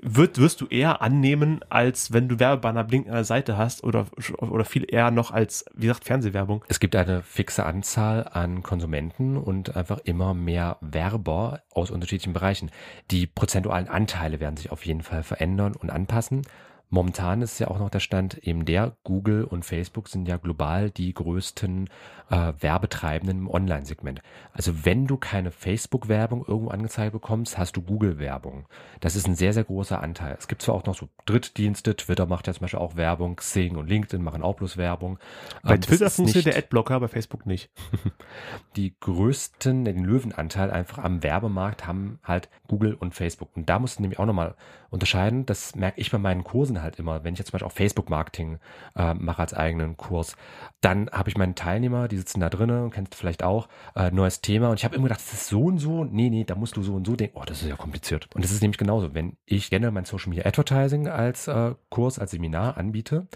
[0.00, 4.06] wird, wirst du eher annehmen, als wenn du Werbebanner blinken an der Seite hast oder,
[4.38, 6.64] oder viel eher noch als, wie gesagt, Fernsehwerbung.
[6.68, 12.70] Es gibt eine fixe Anzahl an Konsumenten und einfach immer mehr Werber aus unterschiedlichen Bereichen.
[13.10, 16.42] Die prozentualen Anteile werden sich auf jeden Fall verändern und anpassen.
[16.94, 20.90] Momentan ist ja auch noch der Stand eben der, Google und Facebook sind ja global
[20.90, 21.88] die größten
[22.32, 24.22] äh, Werbetreibenden im Online-Segment.
[24.54, 28.66] Also wenn du keine Facebook-Werbung irgendwo angezeigt bekommst, hast du Google-Werbung.
[29.00, 30.34] Das ist ein sehr, sehr großer Anteil.
[30.38, 33.76] Es gibt zwar auch noch so Drittdienste, Twitter macht ja zum Beispiel auch Werbung, Xing
[33.76, 35.18] und LinkedIn machen auch bloß Werbung.
[35.62, 37.70] Bei Ähm, Twitter ist funktioniert der Adblocker, bei Facebook nicht.
[38.76, 43.50] die größten, den Löwenanteil einfach am Werbemarkt haben halt Google und Facebook.
[43.54, 44.54] Und da musst du nämlich auch nochmal
[44.88, 45.44] unterscheiden.
[45.44, 47.24] Das merke ich bei meinen Kursen halt immer.
[47.24, 48.58] Wenn ich jetzt zum Beispiel auch Facebook-Marketing
[48.96, 50.36] äh, mache als eigenen Kurs,
[50.80, 54.70] dann habe ich meine Teilnehmer, die sitzen da drinnen, kennst vielleicht auch, äh, neues Thema.
[54.70, 56.04] Und ich habe immer gedacht, das ist so und so.
[56.04, 57.36] Nee, nee, da musst du so und so denken.
[57.38, 58.28] Oh, das ist ja kompliziert.
[58.34, 59.14] Und das ist nämlich genauso.
[59.14, 63.26] Wenn ich gerne mein Social Media Advertising als äh, Kurs, als Seminar anbiete,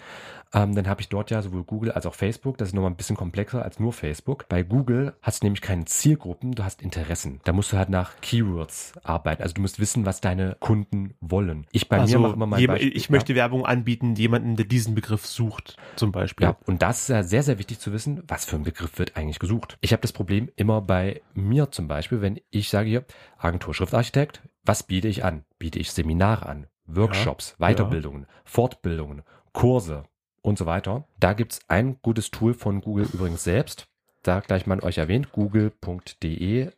[0.56, 2.56] ähm, dann habe ich dort ja sowohl Google als auch Facebook.
[2.56, 4.48] Das ist nochmal ein bisschen komplexer als nur Facebook.
[4.48, 7.40] Bei Google hast du nämlich keine Zielgruppen, du hast Interessen.
[7.44, 9.42] Da musst du halt nach Keywords arbeiten.
[9.42, 11.66] Also du musst wissen, was deine Kunden wollen.
[11.72, 13.12] Ich bei also, mir mache immer mein Beispiel, ich ja.
[13.12, 16.46] möchte Werbung anbieten, jemanden, der diesen Begriff sucht, zum Beispiel.
[16.46, 19.14] Ja, und das ist ja sehr, sehr wichtig zu wissen, was für ein Begriff wird
[19.16, 19.76] eigentlich gesucht.
[19.82, 23.04] Ich habe das Problem immer bei mir zum Beispiel, wenn ich sage hier,
[23.36, 25.44] Agentur Schriftarchitekt, was biete ich an?
[25.58, 30.04] Biete ich Seminare an, Workshops, Ja, Weiterbildungen, Fortbildungen, Kurse
[30.46, 31.04] und so weiter.
[31.18, 33.88] Da gibt's ein gutes Tool von Google übrigens selbst.
[34.22, 36.70] Da gleich mal euch erwähnt, google.de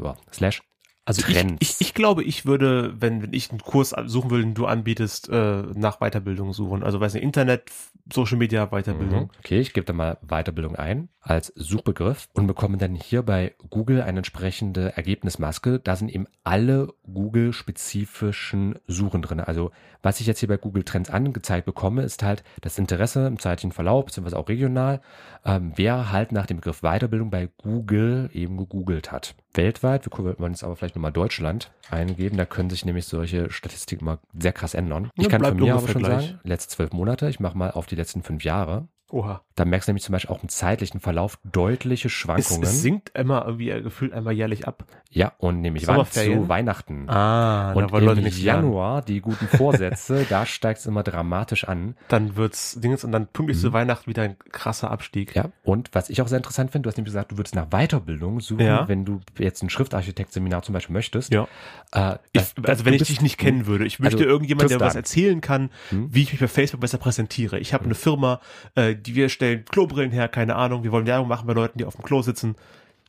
[0.00, 0.62] oh, slash
[1.06, 1.56] Also ich, Trends.
[1.60, 5.28] ich, ich glaube, ich würde, wenn, wenn ich einen Kurs suchen will, den du anbietest,
[5.28, 6.82] äh, nach Weiterbildung suchen.
[6.82, 7.70] Also weiß nicht, Internet,
[8.10, 9.24] Social Media, Weiterbildung.
[9.24, 9.30] Mhm.
[9.38, 14.02] Okay, ich gebe da mal Weiterbildung ein als Suchbegriff und bekomme dann hier bei Google
[14.02, 15.78] eine entsprechende Ergebnismaske.
[15.78, 19.40] Da sind eben alle Google-spezifischen Suchen drin.
[19.40, 23.38] Also was ich jetzt hier bei Google Trends angezeigt bekomme, ist halt das Interesse im
[23.38, 25.00] zeitlichen Verlauf, beziehungsweise auch regional,
[25.46, 29.34] ähm, wer halt nach dem Begriff Weiterbildung bei Google eben gegoogelt hat.
[29.54, 34.04] Weltweit, wir wollen jetzt aber vielleicht nochmal Deutschland eingeben, da können sich nämlich solche Statistiken
[34.04, 35.10] mal sehr krass ändern.
[35.16, 36.26] Ich Ja, kann von mir aber schon gleich.
[36.28, 38.88] sagen, letzte zwölf Monate, ich mache mal auf die letzten fünf Jahre.
[39.10, 39.42] Oha.
[39.56, 42.64] Da merkst du nämlich zum Beispiel auch im zeitlichen Verlauf deutliche Es, Schwankungen.
[42.64, 44.84] es sinkt immer irgendwie gefühlt einmal jährlich ab.
[45.10, 47.08] ja, und nämlich wann zu Weihnachten.
[47.08, 48.64] Ah, und wollen im nichts lernen.
[48.64, 51.94] Januar, die guten Vorsätze, da steigt es immer dramatisch an.
[52.08, 53.62] Dann wird's Dings und dann pünktlich Mhm.
[53.62, 55.36] zu Weihnachten wieder ein krasser Abstieg.
[55.36, 57.68] Ja, und was ich auch sehr interessant finde, du hast nämlich gesagt, du würdest nach
[57.70, 58.88] Weiterbildung suchen, Ja.
[58.88, 61.32] wenn du jetzt ein Schriftarchitekt-Seminar zum Beispiel möchtest.
[61.32, 61.46] Ja.
[61.92, 64.68] Äh, Ich, das- also du wenn ich dich nicht kennen würde, ich möchte Also, irgendjemand,
[64.70, 66.08] der was erzählen kann, Hm?
[66.12, 67.60] wie ich mich bei Facebook besser präsentiere.
[67.60, 68.40] Ich habe eine Firma,
[68.74, 71.84] äh, die wir stellen Klobrillen her, keine Ahnung, wir wollen Werbung machen bei Leuten, die
[71.84, 72.56] auf dem Klo sitzen,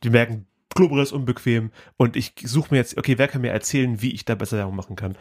[0.02, 0.46] die merken,
[0.76, 4.24] Klobrill ist unbequem und ich suche mir jetzt, okay, wer kann mir erzählen, wie ich
[4.24, 5.16] da besser Werbung machen kann?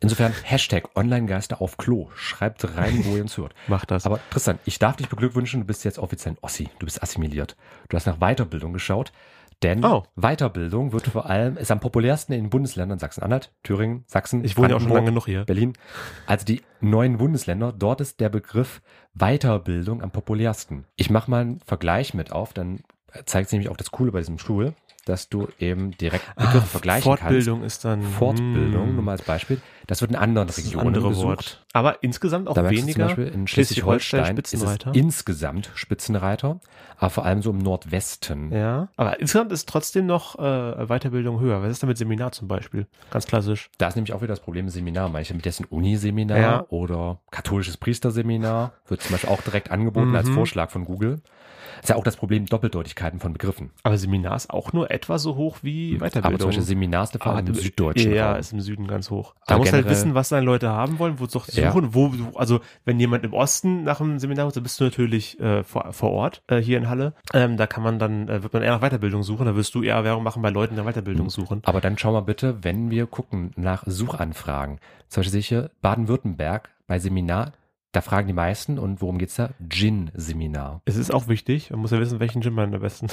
[0.00, 2.08] Insofern Hashtag Online-Geister auf Klo.
[2.14, 3.52] Schreibt rein, wo ihr uns hört.
[3.66, 4.06] Mach das.
[4.06, 6.68] Aber Tristan, ich darf dich beglückwünschen, du bist jetzt offiziell ein Ossi.
[6.78, 7.56] Du bist assimiliert.
[7.88, 9.12] Du hast nach Weiterbildung geschaut.
[9.62, 10.02] Denn Oh.
[10.16, 14.70] Weiterbildung wird vor allem, ist am populärsten in den Bundesländern Sachsen-Anhalt, Thüringen, Sachsen, ich wohne
[14.70, 15.44] ja auch schon lange noch hier.
[15.44, 15.74] Berlin.
[16.26, 18.82] Also die neuen Bundesländer, dort ist der Begriff
[19.14, 20.84] Weiterbildung am populärsten.
[20.96, 22.80] Ich mache mal einen Vergleich mit auf, dann
[23.26, 27.12] zeigt sich nämlich auch das Coole bei diesem Stuhl, dass du eben direkt Begriffe vergleichen
[27.12, 28.16] Ah, Fortbildung ist dann kannst.
[28.16, 28.94] Fortbildung, hm.
[28.94, 29.60] nur mal als Beispiel.
[29.86, 31.26] Das wird in anderen Das Regionen andere besucht.
[31.26, 31.64] Wort.
[31.72, 32.92] Aber insgesamt auch Da weniger.
[32.92, 34.94] zum Beispiel in Schleswig-Holstein Schleswig-Holstein ist es Spitzenreiter.
[34.94, 36.60] insgesamt Spitzenreiter,
[36.98, 38.52] aber vor allem so im Nordwesten.
[38.52, 41.62] Ja, aber insgesamt ist trotzdem noch äh, Weiterbildung höher.
[41.62, 42.86] Was ist da mit Seminar zum Beispiel?
[43.10, 43.70] Ganz klassisch.
[43.78, 45.08] Da ist nämlich auch wieder das Problem Seminar.
[45.08, 46.66] Manche mit jetzt ein Uniseminar Ja.
[46.68, 50.34] oder katholisches Priesterseminar wird zum Beispiel auch direkt angeboten als Mhm.
[50.34, 51.20] Vorschlag von Google.
[51.80, 53.70] ist ja auch das Problem Doppeldeutigkeiten von Begriffen.
[53.82, 56.24] Aber Seminar ist auch nur etwa so hoch wie Weiterbildung.
[56.26, 58.40] Aber zum Beispiel Seminar ist eine Frage im süddeutschen Ja, Raum.
[58.40, 59.34] ist im Süden ganz hoch.
[59.46, 61.70] Da muss halt generell- wissen, was deine Leute haben wollen, wo doch Ja.
[61.72, 65.38] suchen, wo also wenn jemand im Osten nach einem Seminar muss, dann bist du natürlich
[65.40, 67.14] äh, vor, vor Ort, äh, hier in Halle.
[67.34, 69.82] Ähm, da kann man dann, äh, wird man eher nach Weiterbildung suchen, da wirst du
[69.82, 71.62] eher Werbung machen bei Leuten, die nach Weiterbildung suchen.
[71.64, 74.78] Aber dann schau mal bitte, wenn wir gucken nach Suchanfragen.
[75.08, 77.52] Zum Beispiel sehe ich hier Baden-Württemberg bei Seminar,
[77.92, 79.50] da fragen die meisten und worum geht's da?
[79.68, 80.80] Gin-Seminar.
[80.86, 83.08] Es ist auch wichtig, man muss ja wissen, welchen Gym man am besten.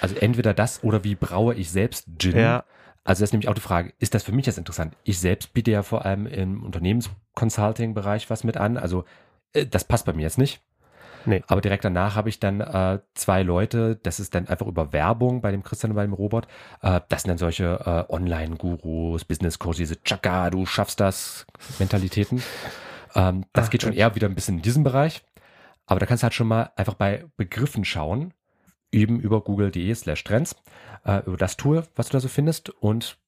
[0.00, 2.36] Also entweder das oder wie braue ich selbst Gin.
[2.36, 2.64] ja,
[3.08, 4.94] Also das ist nämlich auch die Frage, ist das für mich jetzt interessant?
[5.02, 8.76] Ich selbst biete ja vor allem im Unternehmensconsulting-Bereich was mit an.
[8.76, 9.06] Also
[9.54, 10.60] äh, das passt bei mir jetzt nicht.
[11.24, 11.42] Nee.
[11.46, 15.40] Aber direkt danach habe ich dann äh, zwei Leute, das ist dann einfach über Werbung
[15.40, 16.48] bei dem Christian und bei dem Robert.
[16.82, 21.46] Äh, das sind dann solche äh, Online-Gurus, Business-Coaches, diese Chaka, du schaffst das
[21.78, 22.42] Mentalitäten.
[23.14, 25.24] Ähm, das Ach geht schon eher wieder ein bisschen in diesem Bereich.
[25.86, 28.34] Aber da kannst du halt schon mal einfach bei Begriffen schauen,
[28.90, 30.56] üben über google.de slash trends,
[31.04, 32.70] äh, über das Tool, was du da so findest.
[32.70, 33.18] Und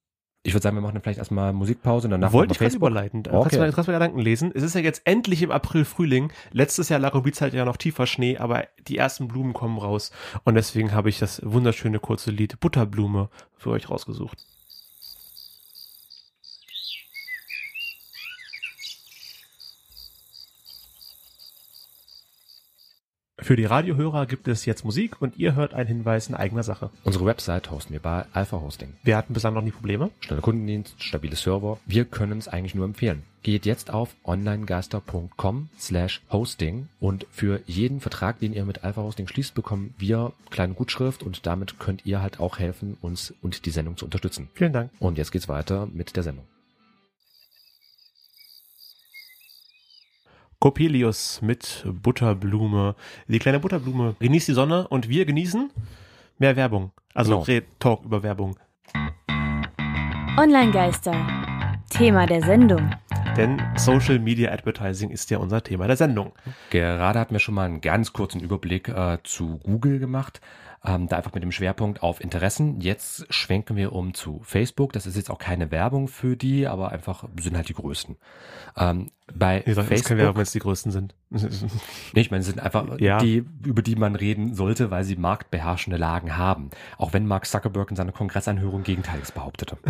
[0.42, 3.20] ich würde sagen, wir machen dann vielleicht erstmal Musikpause und danach wollte ich gerade überleiten.
[3.20, 3.30] Okay.
[3.30, 4.52] Kannst du mal- kannst du mal Gedanken lesen.
[4.54, 6.32] Es ist ja jetzt endlich im April Frühling.
[6.50, 10.12] Letztes Jahr lag die Zeit ja noch tiefer Schnee, aber die ersten Blumen kommen raus.
[10.44, 14.46] Und deswegen habe ich das wunderschöne kurze Lied Butterblume für euch rausgesucht.
[23.42, 26.90] Für die Radiohörer gibt es jetzt Musik und ihr hört einen Hinweis in eigener Sache.
[27.05, 28.94] Unsere Website hosten wir bei Alpha Hosting.
[29.03, 30.11] Wir hatten bislang noch nie Probleme.
[30.20, 31.79] Schneller Kundendienst, stabile Server.
[31.87, 33.22] Wir können es eigentlich nur empfehlen.
[33.42, 39.29] Geht jetzt auf onlinegeister.com slash hosting und für jeden Vertrag, den ihr mit Alpha Hosting
[39.29, 43.70] schließt, bekommen wir kleine Gutschrift und damit könnt ihr halt auch helfen, uns und die
[43.70, 44.50] Sendung zu unterstützen.
[44.53, 44.90] Vielen Dank.
[44.98, 46.44] Und jetzt geht's weiter mit der Sendung.
[50.60, 52.94] Coppelius mit Butterblume.
[53.28, 55.70] Die kleine Butterblume genießt die Sonne und wir genießen
[56.38, 56.92] mehr Werbung.
[57.14, 57.42] Also Genau.
[57.44, 58.56] Red Talk über Werbung.
[60.36, 61.14] Online-Geister.
[61.88, 62.90] Thema der Sendung.
[63.36, 66.32] Denn Social Media Advertising ist ja unser Thema der Sendung.
[66.68, 70.40] Gerade hatten wir schon mal einen ganz kurzen Überblick äh, zu Google gemacht.
[70.82, 72.80] Ähm, da einfach mit dem Schwerpunkt auf Interessen.
[72.80, 74.94] Jetzt schwenken wir um zu Facebook.
[74.94, 78.16] Das ist jetzt auch keine Werbung für die, aber einfach sind halt die größten.
[78.78, 81.14] Ähm, bei gesagt, es ist keine Facebook, Werbung, wenn es die größten sind.
[82.14, 83.18] Nee, ich meine, es sind einfach Ja.
[83.18, 86.70] die, über die man reden sollte, weil sie marktbeherrschende Lagen haben.
[86.96, 89.76] Auch wenn Mark Zuckerberg in seiner Kongressanhörung Gegenteiliges behauptete.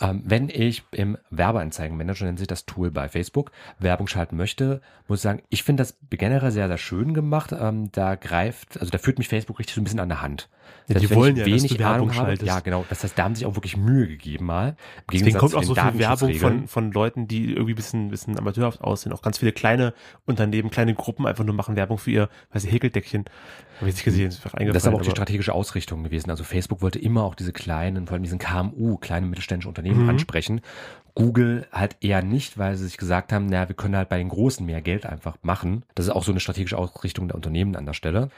[0.00, 5.18] ähm, wenn ich im Werbeanzeigenmanager, nennt sich das Tool bei Facebook, Werbung schalten möchte, muss
[5.18, 7.52] ich sagen, ich finde das generell sehr, sehr schön gemacht.
[7.58, 10.48] Ähm, da greift, also da führt mich Facebook richtig so ein bisschen an der Hand.
[10.88, 13.24] Ja, die wollen ja, dass wenig du Werbung Ahnung habe, ja genau, das heißt, da
[13.24, 14.68] haben sie sich auch wirklich Mühe gegeben mal.
[14.68, 14.74] Im
[15.18, 18.80] Deswegen kommt auch so viel Werbung von, von Leuten, die irgendwie ein bisschen, bisschen amateurhaft
[18.80, 19.12] aussehen.
[19.12, 19.92] Auch ganz viele kleine
[20.24, 23.26] Unternehmen, kleine Gruppen einfach nur machen Werbung für ihr, weiß ich, Häkeldeckchen.
[23.80, 24.72] Habe ich nicht gesehen, ist eingefallen.
[24.72, 26.30] Das ist aber auch die strategische Ausrichtung gewesen.
[26.30, 30.08] Also Facebook wollte immer auch diese kleinen, vor allem diesen KMU, kleine mittelständische Unternehmen Mhm.
[30.08, 30.62] ansprechen.
[31.14, 34.28] Google halt eher nicht, weil sie sich gesagt haben, naja, wir können halt bei den
[34.30, 35.82] Großen mehr Geld einfach machen.
[35.94, 38.30] Das ist auch so eine strategische Ausrichtung der Unternehmen an der Stelle.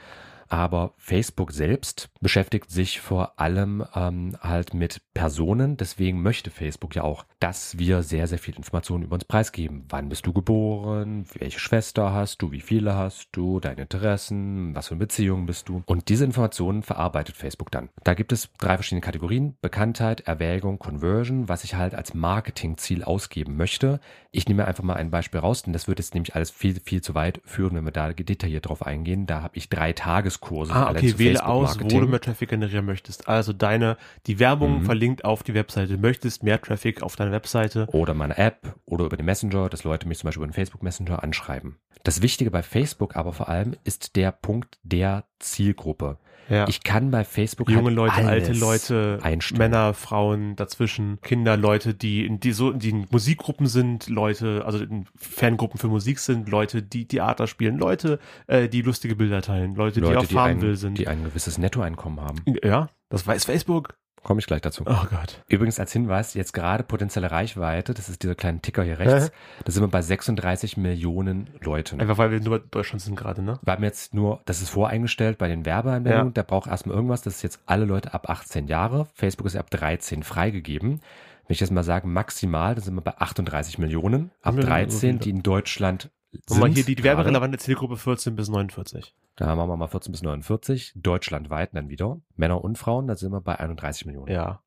[0.50, 5.76] Aber Facebook selbst beschäftigt sich vor allem ähm, halt mit Personen.
[5.76, 9.84] Deswegen möchte Facebook ja auch, dass wir sehr, sehr viel Informationen über uns preisgeben.
[9.88, 11.24] Wann bist du geboren?
[11.38, 12.50] Welche Schwester hast du?
[12.50, 13.60] Wie viele hast du?
[13.60, 14.74] Deine Interessen?
[14.74, 15.84] Was für eine Beziehung bist du?
[15.86, 17.88] Und diese Informationen verarbeitet Facebook dann.
[18.02, 19.56] Da gibt es drei verschiedene Kategorien.
[19.60, 24.00] Bekanntheit, Erwägung, Conversion, was ich halt als Marketingziel ausgeben möchte.
[24.32, 27.02] Ich nehme einfach mal ein Beispiel raus, denn das wird jetzt nämlich alles viel, viel
[27.02, 29.26] zu weit führen, wenn wir da detailliert drauf eingehen.
[29.26, 29.92] Da habe ich drei
[30.40, 30.72] Tageskurse.
[30.72, 33.29] Ah, okay, wähle aus, wo du mehr Traffic generieren möchtest.
[33.29, 34.85] Also deine, die Werbung Mhm.
[34.85, 35.94] verlinkt auf die Webseite.
[35.94, 37.87] Du möchtest mehr Traffic auf deine Webseite.
[37.92, 40.83] oder meine App oder über den Messenger, dass Leute mich zum Beispiel über den Facebook
[40.83, 41.76] Messenger anschreiben.
[42.03, 46.18] Das Wichtige bei Facebook aber vor allem ist der Punkt der Zielgruppe.
[46.50, 46.66] Ja.
[46.68, 49.58] Ich kann bei Facebook Junge halt Leute, alte Leute, einstellen.
[49.58, 54.78] Männer, Frauen, dazwischen, Kinder, Leute, die in die so die in Musikgruppen sind, Leute, also
[54.78, 59.76] in Fangruppen für Musik sind, Leute, die Theater spielen, Leute, äh, die lustige Bilder teilen,
[59.76, 60.98] Leute, die Leute, auf die Farmville ein, sind.
[60.98, 62.42] die ein gewisses Nettoeinkommen haben.
[62.64, 63.94] ja, das weiß Facebook.
[64.22, 64.85] Komme ich gleich dazu.
[64.87, 65.42] Oh Gott.
[65.48, 69.33] Übrigens als Hinweis, jetzt gerade potenzielle Reichweite, das ist dieser kleine Ticker hier rechts,
[69.64, 72.00] da sind wir bei 36 Millionen Leuten.
[72.00, 73.59] Einfach weil wir nur Deutschland sind gerade, ne?
[73.62, 76.33] Wir haben jetzt nur, das ist voreingestellt bei den Werbeanwendungen, Ja.
[76.35, 79.06] da braucht erstmal irgendwas, das ist jetzt alle Leute ab 18 Jahre.
[79.14, 81.00] Facebook ist ab 13 freigegeben.
[81.46, 84.68] Wenn ich jetzt mal sage, maximal, dann sind wir bei 38 Millionen, ab Ja, so
[84.68, 85.18] 13, viele.
[85.18, 86.86] die in Deutschland Und mal sind.
[86.86, 89.14] hier die werberelevante Zielgruppe 14 bis 49.
[89.36, 92.20] Da machen wir mal 14 bis 49, deutschlandweit dann wieder.
[92.36, 94.32] Männer und Frauen, da sind wir bei 31 Millionen.
[94.32, 94.62] Ja.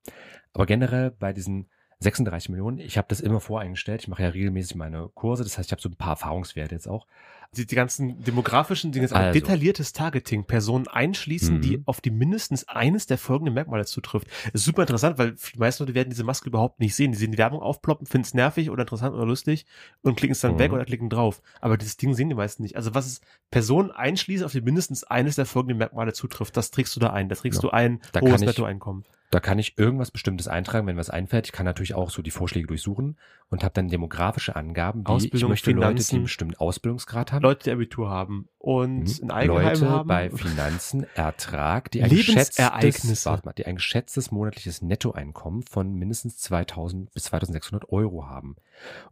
[0.53, 1.69] Aber generell bei diesen
[2.03, 4.01] 36 Millionen, ich habe das immer voreingestellt.
[4.01, 6.87] Ich mache ja regelmäßig meine Kurse, das heißt, ich habe so ein paar Erfahrungswerte jetzt
[6.87, 7.07] auch.
[7.55, 9.39] Die, die ganzen demografischen Dinge, also Also.
[9.39, 11.61] detailliertes Targeting, Personen einschließen, Mhm.
[11.61, 14.27] die auf die mindestens eines der folgenden Merkmale zutrifft.
[14.45, 17.11] Das ist super interessant, weil die meisten Leute werden diese Maske überhaupt nicht sehen.
[17.11, 19.67] Die sehen die Werbung aufploppen, finden es nervig oder interessant oder lustig
[20.01, 20.59] und klicken es dann Mhm.
[20.59, 21.43] weg oder klicken drauf.
[21.61, 22.75] Aber dieses Ding sehen die meisten nicht.
[22.75, 26.95] Also was ist Personen einschließen, auf die mindestens eines der folgenden Merkmale zutrifft, das trägst
[26.95, 27.29] du da ein.
[27.29, 27.69] Da trägst Ja.
[27.69, 29.05] du ein Da hohes kann ich- Nettoeinkommen.
[29.33, 31.47] Da kann ich irgendwas Bestimmtes eintragen, wenn was einfällt.
[31.47, 33.17] Ich kann natürlich auch so die Vorschläge durchsuchen
[33.49, 36.15] und habe dann demografische Angaben, wie ich Ausbildung, möchte Leute, die Finanzen.
[36.17, 37.41] einen bestimmten Ausbildungsgrad haben.
[37.41, 39.23] Leute, die Abitur haben und Mhm.
[39.25, 40.07] ein Eigenheim Leute haben.
[40.07, 46.37] bei Finanzen, Ertrag, die ein, geschätztes, warte mal, die ein geschätztes monatliches Nettoeinkommen von mindestens
[46.37, 48.55] 2000 bis 2600 Euro haben.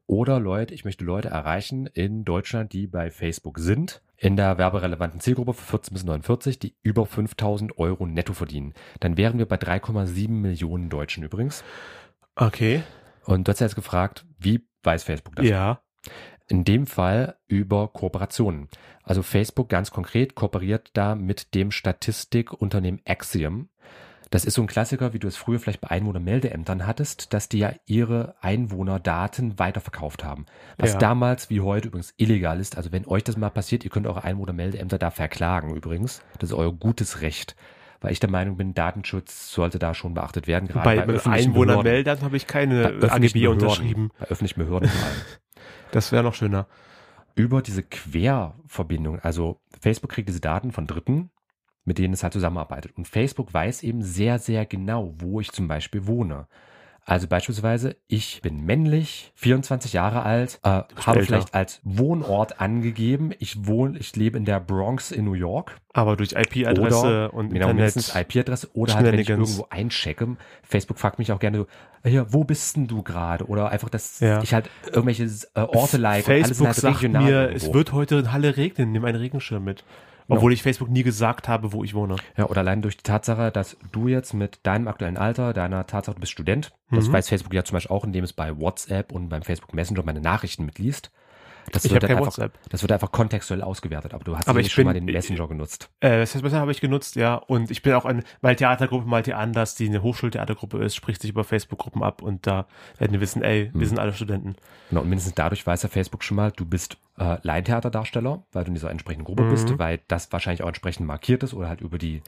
[0.08, 5.20] Oder Leute, ich möchte Leute erreichen in Deutschland, die bei Facebook sind, in der werberelevanten
[5.20, 8.74] Zielgruppe für 14 bis 49, die über 5000 Euro netto verdienen.
[9.02, 11.66] Dann wären wir bei 3,7 Millionen Deutschen übrigens.
[12.36, 12.84] Okay.
[13.26, 15.46] Und du hast ja jetzt gefragt, wie weiß Facebook das?
[15.46, 15.82] Ja.
[16.52, 18.68] In dem Fall über Kooperationen.
[19.04, 23.70] Also Facebook ganz konkret kooperiert da mit dem Statistikunternehmen Axiom.
[24.32, 27.60] Das ist so ein Klassiker, wie du es früher vielleicht bei Einwohnermeldeämtern hattest, dass die
[27.60, 30.46] ja ihre Einwohnerdaten weiterverkauft haben.
[30.78, 31.00] Was Ja.
[31.00, 32.76] damals wie heute übrigens illegal ist.
[32.76, 36.22] Also wenn euch das mal passiert, ihr könnt eure Einwohnermeldeämter da verklagen übrigens.
[36.40, 37.56] Das ist euer gutes Recht.
[38.02, 40.68] Weil ich der Meinung bin, Datenschutz sollte da schon beachtet werden.
[40.68, 41.32] Gerade Bei, bei.
[41.32, 44.10] Einwohnermeldern habe ich keine AGB unterschrieben.
[44.20, 45.16] Bei öffentlichen Behörden vor allem.
[45.92, 46.68] Das wäre noch schöner.
[47.36, 51.32] über diese Querverbindung, also Facebook kriegt diese Daten von Dritten,
[51.86, 52.98] mit denen es halt zusammenarbeitet.
[52.98, 56.48] Und Facebook weiß eben sehr, sehr genau, wo ich zum Beispiel wohne.
[57.12, 63.68] Also beispielsweise, ich bin männlich, 24 Jahre alt, äh, habe vielleicht als Wohnort angegeben, ich
[63.68, 65.76] wohne, ich lebe in der Bronx in New York.
[65.92, 68.34] Aber durch IP-Adresse und genau, mindestens Internet.
[68.38, 70.38] IP-Adresse oder halt, wenn ich irgendwo einchecke.
[70.64, 71.68] Facebook fragt mich auch gerne so,
[72.10, 73.46] hier, wo bist denn du gerade?
[73.46, 74.42] Oder einfach, dass Ja.
[74.42, 77.68] ich halt irgendwelche äh, Orte like und alles Facebook halt sagt regional mir, irgendwo.
[77.68, 79.84] es wird heute in Halle regnen, nimm einen Regenschirm mit.
[80.32, 82.16] Obwohl ich Facebook nie gesagt habe, wo ich wohne.
[82.38, 86.16] Ja, oder allein durch die Tatsache, dass du jetzt mit deinem aktuellen Alter, deiner Tatsache,
[86.16, 87.14] du bist Student, das Mhm.
[87.14, 90.22] weiß Facebook ja zum Beispiel auch, indem es bei WhatsApp und beim Facebook Messenger meine
[90.22, 91.12] Nachrichten mitliest.
[91.72, 92.58] Das Ich wird habe dann kein einfach, WhatsApp.
[92.70, 95.48] Das wird einfach kontextuell ausgewertet, aber du hast Aber ich schon bin- mal den Messenger
[95.48, 95.90] genutzt.
[96.00, 97.36] Äh, das heißt, habe ich genutzt, ja.
[97.36, 101.44] Und ich bin auch eine Maltheatergruppe, Malte Anders, die eine Hochschultheatergruppe ist, spricht sich über
[101.44, 102.66] Facebook-Gruppen ab und da
[102.98, 103.80] werden wir wissen, ey, Hm.
[103.80, 104.56] wir sind alle Studenten.
[104.90, 108.70] Genau, und mindestens dadurch weiß ja Facebook schon mal, du bist äh, Laientheaterdarsteller, weil du
[108.70, 109.50] in dieser entsprechenden Gruppe Mhm.
[109.52, 112.22] bist, weil das wahrscheinlich auch entsprechend markiert ist oder halt über die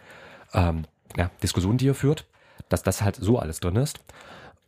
[0.53, 0.83] ähm,
[1.17, 2.25] ja, Diskussion, die ihr führt,
[2.69, 3.99] dass das halt so alles drin ist.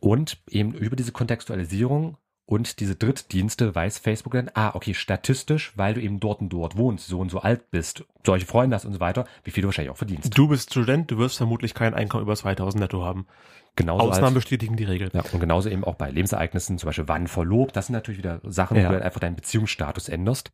[0.00, 5.94] Und eben über diese Kontextualisierung und diese Drittdienste weiß Facebook dann, ah, okay, statistisch, weil
[5.94, 8.92] du eben dort und dort wohnst, so und so alt bist, solche Freunde hast und
[8.94, 10.36] so weiter, wie viel du wahrscheinlich auch verdienst.
[10.38, 13.26] Du bist Student, du wirst vermutlich kein Einkommen über 2000 netto haben.
[13.74, 15.10] Genauso als- Ausnahmen bestätigen die Regel.
[15.12, 18.40] Ja, und genauso eben auch bei Lebensereignissen, zum Beispiel wann verlobt, das sind natürlich wieder
[18.44, 18.84] Sachen, Ja.
[18.84, 20.52] wo du halt einfach deinen Beziehungsstatus änderst.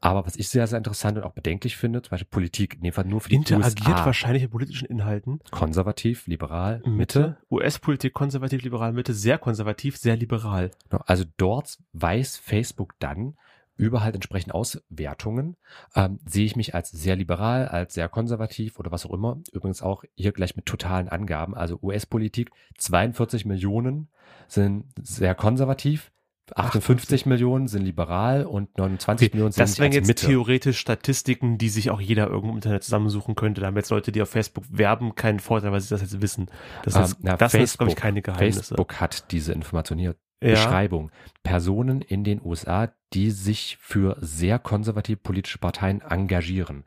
[0.00, 2.92] Aber was ich sehr, sehr interessant und auch bedenklich finde, zum Beispiel Politik, in dem
[2.92, 4.06] Fall nur für die Interagiert USA.
[4.06, 5.40] wahrscheinlich mit politischen Inhalten.
[5.50, 7.38] Konservativ, liberal, Mitte.
[7.50, 10.70] US-Politik konservativ, liberal, Mitte, sehr konservativ, sehr liberal.
[10.88, 13.34] Genau, Also dort weiß Facebook dann
[13.78, 15.56] über halt entsprechende Auswertungen,
[15.94, 19.38] ähm, sehe ich mich als sehr liberal, als sehr konservativ oder was auch immer.
[19.52, 21.54] Übrigens auch hier gleich mit totalen Angaben.
[21.54, 24.08] Also US-Politik, 42 Millionen
[24.48, 26.10] sind sehr konservativ,
[26.56, 30.26] 58 Millionen sind liberal und 29 Millionen sind Das wären jetzt Mitte.
[30.26, 33.60] theoretisch Statistiken, die sich auch jeder irgendwo im Internet zusammensuchen könnte.
[33.60, 36.46] Da haben jetzt Leute, die auf Facebook werben, keinen Vorteil, weil sie das jetzt wissen.
[36.84, 38.60] Das Ähm, ist, na, das ist glaube ich, Facebook- keine Geheimnisse.
[38.60, 40.14] Facebook hat diese Information hier.
[40.42, 40.50] Ja.
[40.50, 41.10] Beschreibung.
[41.42, 46.84] Personen in den USA, die sich für sehr konservative politische Parteien engagieren.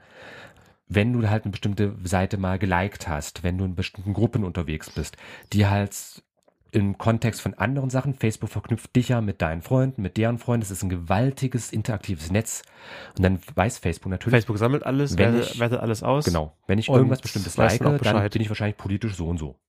[0.88, 4.90] Wenn du halt eine bestimmte Seite mal geliked hast, wenn du in bestimmten Gruppen unterwegs
[4.90, 5.18] bist,
[5.54, 6.24] die halt
[6.72, 10.64] im Kontext von anderen Sachen, Facebook verknüpft dich ja mit deinen Freunden, mit deren Freunden,
[10.64, 12.62] es ist ein gewaltiges interaktives Netz.
[13.18, 16.24] Und dann weiß Facebook natürlich, Facebook sammelt alles, Wenn wertet, ich- wertet alles aus.
[16.26, 17.98] genau, wenn ich irgendwas Bestimmtes like, dann
[18.30, 19.60] bin ich wahrscheinlich politisch so und so.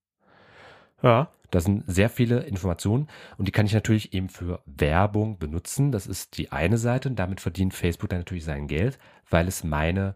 [1.01, 1.29] Ja.
[1.51, 5.91] Das sind sehr viele Informationen und die kann ich natürlich eben für Werbung benutzen.
[5.91, 8.97] Das ist die eine Seite und damit verdient Facebook dann natürlich sein Geld,
[9.29, 10.15] weil es meine,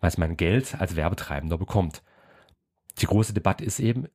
[0.00, 2.02] weil es mein Geld als Werbetreibender bekommt.
[3.00, 4.06] Die große Debatte ist eben,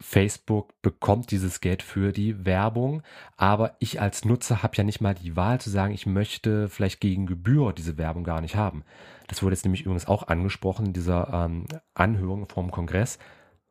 [0.00, 3.02] Facebook bekommt dieses Geld für die Werbung,
[3.36, 7.00] aber ich als Nutzer habe ja nicht mal die Wahl zu sagen, ich möchte vielleicht
[7.00, 8.84] gegen Gebühr diese Werbung gar nicht haben.
[9.26, 13.18] Das wurde jetzt nämlich übrigens auch angesprochen in dieser ähm, Anhörung vom Kongress.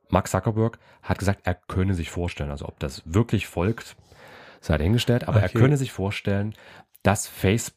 [0.09, 3.95] Mark Zuckerberg hat gesagt, er könne sich vorstellen, also ob das wirklich folgt,
[4.61, 5.51] sei dahingestellt, aber Okay.
[5.53, 6.53] er könne sich vorstellen,
[7.03, 7.75] dass Facebook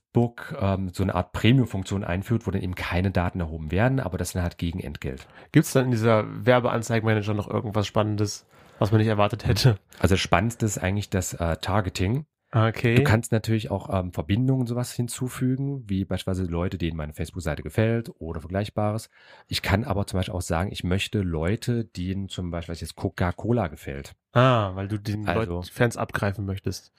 [0.60, 4.32] ähm, so eine Art Premium-Funktion einführt, wo dann eben keine Daten erhoben werden, aber das
[4.32, 5.26] dann halt gegen Entgelt.
[5.52, 8.46] Gibt es dann in dieser Werbeanzeigenmanager noch irgendwas Spannendes,
[8.78, 9.78] was man nicht erwartet hätte?
[9.98, 12.26] Also das Spannendste ist eigentlich das äh, Targeting.
[12.50, 12.94] Okay.
[12.94, 17.62] Du kannst natürlich auch ähm, Verbindungen und sowas hinzufügen, wie beispielsweise Leute, denen meine Facebook-Seite
[17.62, 19.10] gefällt oder Vergleichbares.
[19.48, 23.66] Ich kann aber zum Beispiel auch sagen, ich möchte Leute, denen zum Beispiel jetzt Coca-Cola
[23.68, 24.14] gefällt.
[24.32, 26.92] ah, weil du den Also- Leuten Fans abgreifen möchtest.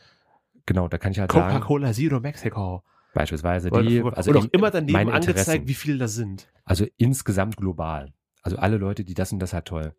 [0.68, 2.84] Genau, da kann ich halt sagen, Coca-Cola Zero Mexico.
[3.14, 6.48] Beispielsweise die, also auch in- immer daneben angezeigt, wie viele das sind.
[6.66, 8.14] Also insgesamt global.
[8.42, 9.94] Also alle Leute, die das und das halt toll.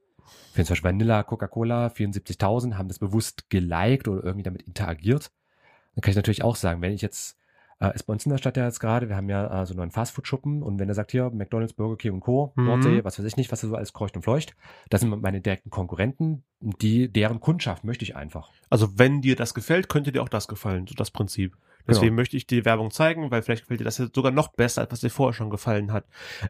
[0.52, 5.30] Für zum Beispiel Vanilla, Coca-Cola, 74.000 haben das bewusst geliked oder irgendwie damit interagiert.
[5.94, 7.36] Dann kann ich natürlich auch sagen, wenn ich jetzt,
[7.80, 9.72] äh, ist bei uns in der Stadt ja jetzt gerade, wir haben ja äh, so
[9.72, 12.64] einen neuen Fastfood-Schuppen und wenn er sagt, hier, McDonalds, Burger King und Co., Mhm.
[12.64, 14.54] Nordsee, was weiß ich nicht, was da so alles kreucht und fleucht,
[14.88, 18.50] das sind meine direkten Konkurrenten, die, deren Kundschaft möchte ich einfach.
[18.70, 21.56] Also wenn dir das gefällt, könnte dir auch das gefallen, so das Prinzip.
[21.88, 24.82] Deswegen möchte ich die Werbung zeigen, weil vielleicht gefällt dir das ja sogar noch besser,
[24.82, 26.06] als was dir vorher schon gefallen hat.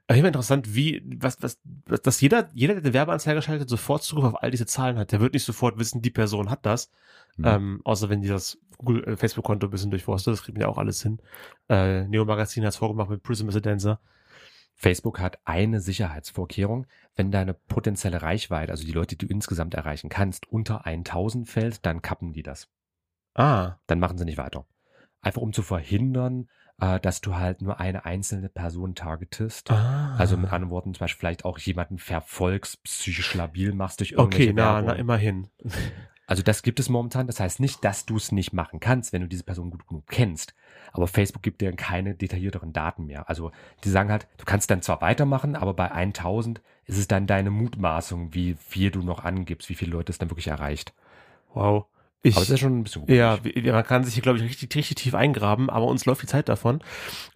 [0.06, 1.60] Aber immer interessant, wie, was, was,
[2.02, 5.12] dass jeder, jeder, der eine Werbeanzeige schaltet, sofort Zugriff auf all diese Zahlen hat.
[5.12, 6.90] Der wird nicht sofort wissen, die Person hat das.
[7.36, 7.46] Mhm.
[7.46, 10.68] Ähm, außer wenn die das Google, äh, Facebook-Konto ein bisschen durchforstet, das kriegen wir ja
[10.68, 11.20] auch alles hin.
[11.68, 14.00] Äh, Neo Magazin hat es vorgemacht mit Prism Residenza.
[14.74, 16.86] Facebook hat eine Sicherheitsvorkehrung.
[17.14, 21.84] Wenn deine potenzielle Reichweite, also die Leute, die du insgesamt erreichen kannst, unter 1000 fällt,
[21.84, 22.68] dann kappen die das.
[23.34, 24.64] Ah, Dann machen sie nicht weiter.
[25.22, 26.48] Einfach um zu verhindern,
[26.80, 29.70] äh, dass du halt nur eine einzelne Person targetest.
[29.70, 30.14] ah.
[30.16, 34.50] Also mit anderen Worten, zum Beispiel vielleicht auch jemanden verfolgst, psychisch labil machst durch irgendwelche
[34.50, 34.86] Okay, na, Werbung.
[34.86, 35.48] na, immerhin.
[36.26, 37.26] Also das gibt es momentan.
[37.26, 40.06] Das heißt nicht, dass du es nicht machen kannst, wenn du diese Person gut genug
[40.06, 40.54] kennst.
[40.92, 43.28] Aber Facebook gibt dir keine detaillierteren Daten mehr.
[43.28, 43.50] Also
[43.84, 47.50] die sagen halt, du kannst dann zwar weitermachen, aber bei 1000 ist es dann deine
[47.50, 50.94] Mutmaßung, wie viel du noch angibst, wie viele Leute es dann wirklich erreicht.
[51.52, 51.86] Wow.
[52.22, 53.64] Ich, aber es ist schon ein bisschen Ja, gruselig.
[53.64, 56.26] wie- man kann sich hier, glaube ich, richtig, richtig tief eingraben, aber uns läuft die
[56.26, 56.80] Zeit davon.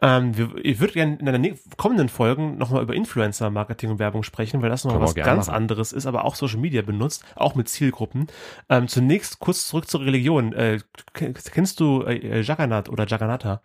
[0.03, 4.61] Ähm, wir, ich würde gerne in den kommenden Folgen nochmal über Influencer-Marketing und Werbung sprechen,
[4.61, 5.57] weil das noch was ganz machen.
[5.57, 8.26] anderes ist, aber auch Social Media benutzt, auch mit Zielgruppen.
[8.68, 10.53] Ähm, zunächst kurz zurück zur Religion.
[10.53, 10.80] Äh,
[11.14, 13.62] kennst du äh, Jagannath oder Jagannatha?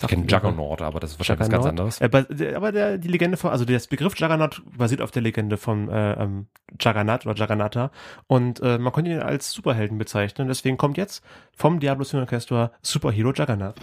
[0.00, 2.00] Ich kenne Juggernaut, aber das ist wahrscheinlich was ganz anderes.
[2.00, 5.56] Äh, der- aber der, die Legende von, also der Begriff Juggernaut basiert auf der Legende
[5.56, 6.46] von äh, ähm,
[6.80, 7.90] Juggernaut oder Juggernatha
[8.26, 10.48] und äh, man konnte ihn als Superhelden bezeichnen.
[10.48, 11.24] Deswegen kommt jetzt
[11.54, 13.74] vom Diablo Swing Orchestra Superhero Juggernaut.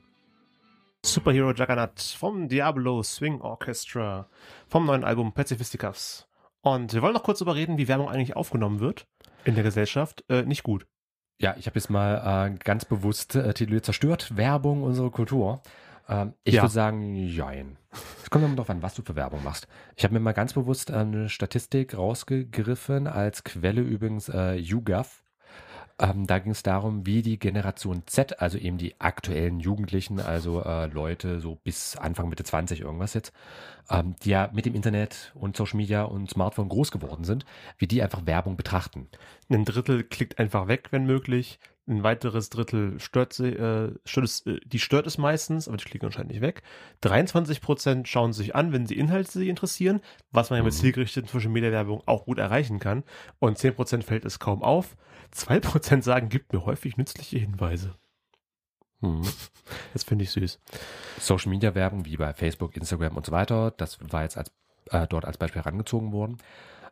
[1.04, 4.30] Superhero Juggernaut vom Diablo Swing Orchestra
[4.70, 6.30] vom neuen Album Pacifisticus.
[6.62, 9.06] Und wir wollen noch kurz darüber reden, wie Werbung eigentlich aufgenommen wird
[9.48, 10.24] in der Gesellschaft.
[10.30, 10.86] Äh, nicht gut.
[11.40, 15.62] Ja, ich habe jetzt mal äh, ganz bewusst äh, tituliert zerstört Werbung unsere Kultur.
[16.10, 16.64] Ähm, ich Ja.
[16.64, 17.78] würde sagen, jein.
[18.24, 19.68] Es kommt immer darauf an, was du für Werbung machst.
[19.96, 25.24] Ich habe mir mal ganz bewusst eine Statistik rausgegriffen, als Quelle übrigens äh, YouGov.
[26.00, 30.62] Ähm, da ging es darum, wie die Generation Z, also eben die aktuellen Jugendlichen, also
[30.64, 33.34] äh, Leute so bis Anfang Mitte 20 irgendwas jetzt,
[33.90, 37.46] ähm, die ja mit dem Internet und Social Media und Smartphone groß geworden sind,
[37.80, 39.08] wie die einfach Werbung betrachten.
[39.50, 41.60] Ein Drittel klickt einfach weg, wenn möglich.
[41.90, 45.86] Ein weiteres Drittel stört sie, äh, stört es, äh, die stört es meistens, aber die
[45.86, 46.62] klicken anscheinend nicht weg.
[47.02, 50.78] 23 Prozent schauen sich an, wenn sie Inhalte sie interessieren, was man ja mit Mhm.
[50.78, 53.04] zielgerichteten Social Media Werbung auch gut erreichen kann.
[53.40, 54.96] Und 10 Prozent fällt es kaum auf.
[55.32, 57.96] 2 Prozent sagen, gibt mir häufig nützliche Hinweise.
[59.02, 59.22] Mhm.
[59.94, 60.60] Das finde ich süß.
[61.20, 64.52] Social Media Werbung wie bei Facebook, Instagram und so weiter, das war jetzt als,
[64.92, 66.38] äh, dort als Beispiel herangezogen worden,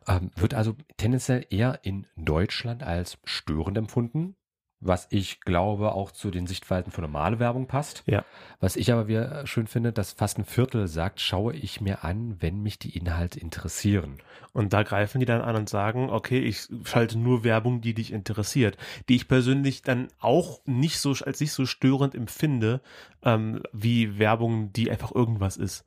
[0.06, 4.36] ähm, wird also tendenziell eher in Deutschland als störend empfunden,
[4.80, 8.02] was ich glaube auch zu den Sichtweisen für normale Werbung passt.
[8.06, 8.24] Ja.
[8.60, 12.36] Was ich aber wieder schön finde, dass fast ein Viertel sagt, schaue ich mir an,
[12.40, 14.18] wenn mich die Inhalte interessieren.
[14.52, 18.12] Und da greifen die dann an und sagen, okay, ich schalte nur Werbung, die dich
[18.12, 18.76] interessiert,
[19.08, 22.80] die ich persönlich dann auch nicht so als nicht so störend empfinde,
[23.22, 25.84] ähm, wie Werbung, die einfach irgendwas ist.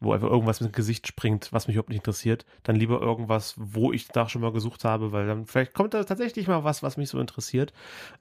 [0.00, 2.44] Wo einfach irgendwas mit dem Gesicht springt, was mich überhaupt nicht interessiert.
[2.62, 6.04] Dann lieber irgendwas, wo ich da schon mal gesucht habe, weil dann vielleicht kommt da
[6.04, 7.72] tatsächlich mal was, was mich so interessiert.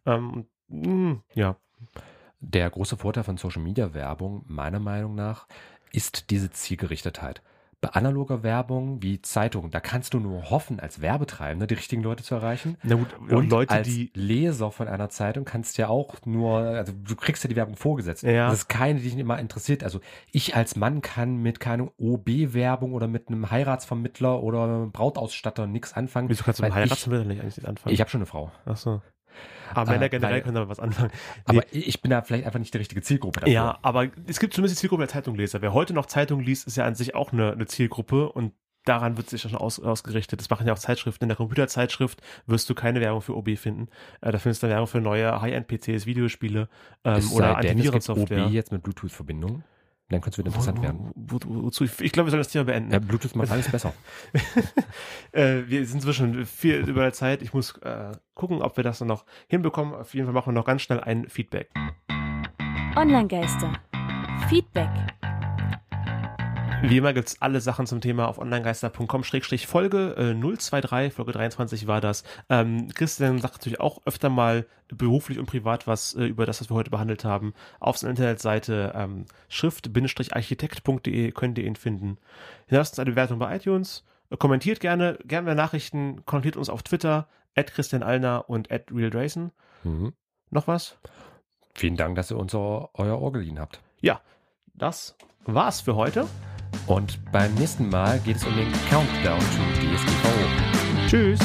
[0.05, 1.57] Ähm, mh, ja.
[2.39, 5.47] Der große Vorteil von Social Media Werbung, meiner Meinung nach,
[5.91, 7.41] ist diese Zielgerichtetheit.
[7.85, 12.23] Bei analoger Werbung wie Zeitung, da kannst du nur hoffen, als Werbetreibender die richtigen Leute
[12.23, 12.77] zu erreichen.
[12.81, 16.93] Na gut, Und Leute, als die Leser von einer Zeitung kannst ja auch nur, also
[16.93, 18.23] du kriegst ja die Werbung vorgesetzt.
[18.23, 18.49] Ja.
[18.49, 19.83] Das ist keine, die dich immer interessiert.
[19.83, 19.99] Also
[20.31, 25.93] ich als Mann kann mit keine OB-Werbung oder mit einem Heiratsvermittler oder einem Brautausstatter nichts
[25.93, 26.29] anfangen.
[26.29, 27.91] Wieso kannst du mit weil Heiratsmittel nicht eigentlich anfangen?
[27.91, 28.51] Ich, ich habe schon eine Frau.
[28.65, 29.01] Ach so.
[29.73, 31.11] Aber Männer Äh, generell weil- können damit was anfangen.
[31.45, 33.53] Aber ich bin da vielleicht einfach nicht die richtige Zielgruppe dafür.
[33.53, 35.61] Ja, aber es gibt zumindest die Zielgruppe der Zeitungleser.
[35.61, 38.53] Wer heute noch Zeitung liest, ist ja an sich auch eine, eine Zielgruppe und
[38.85, 40.39] daran wird sich ja schon aus, ausgerichtet.
[40.39, 41.23] Das machen ja auch Zeitschriften.
[41.25, 43.87] In der Computerzeitschrift wirst du keine Werbung für OB finden.
[44.21, 46.69] Äh, da findest du Werbung für neue High-End-PCs, Videospiele
[47.03, 48.45] ähm, oder Antivirensoftware.
[48.45, 49.63] OB jetzt mit Bluetooth-Verbindung.
[50.09, 51.11] Dann könnte es wieder interessant werden.
[51.15, 51.83] Wo, wo, wozu?
[51.83, 52.91] Ich, ich glaube, wir sollen das Thema beenden.
[52.91, 53.93] Ja, Bluetooth macht alles besser.
[55.31, 57.41] Äh, wir sind inzwischen viel über der Zeit.
[57.41, 59.93] Ich muss äh, gucken, ob wir das dann noch hinbekommen.
[59.93, 61.69] Auf jeden Fall machen wir noch ganz schnell ein Feedback.
[62.95, 63.73] Online-Geister.
[64.47, 64.89] Feedback.
[66.81, 72.23] Wie immer gibt's alle Sachen zum Thema auf onlinegeister.com-folge äh, 023, Folge 23 war das.
[72.49, 76.69] Ähm, Christian sagt natürlich auch öfter mal beruflich und privat was äh, über das, was
[76.69, 77.53] wir heute behandelt haben.
[77.79, 82.17] Auf seiner Internetseite ähm, schrift-architekt.de könnt ihr ihn finden.
[82.67, 84.03] Hinterlasst uns eine Bewertung bei iTunes.
[84.29, 86.25] Äh, kommentiert gerne, gerne mehr Nachrichten.
[86.25, 89.51] Kontaktiert uns auf Twitter, at Christian Allner und at RealDrayson.
[89.83, 90.13] Mhm.
[90.51, 90.97] Noch was?
[91.73, 93.81] Vielen Dank, dass ihr uns euer, euer Ohr geliehen habt.
[93.99, 94.21] Ja,
[94.73, 95.15] das
[95.45, 96.27] war's für heute.
[96.87, 99.45] Und beim nächsten Mal geht es um den Countdown to
[99.81, 101.07] DSGVO.
[101.07, 101.39] Tschüss.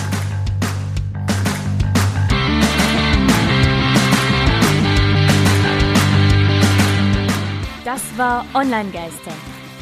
[7.84, 9.32] Das war Online-Geister.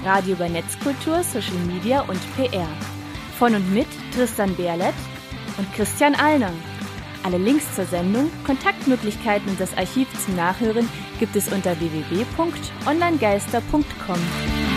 [0.04, 2.68] Radio über Netzkultur, Social Media und PR.
[3.38, 4.94] Von und mit Tristan Berlet
[5.58, 6.52] und Christian Allner.
[7.24, 10.88] Alle Links zur Sendung, Kontaktmöglichkeiten und das Archiv zum Nachhören
[11.18, 14.67] gibt es unter www.onlinegeister.com.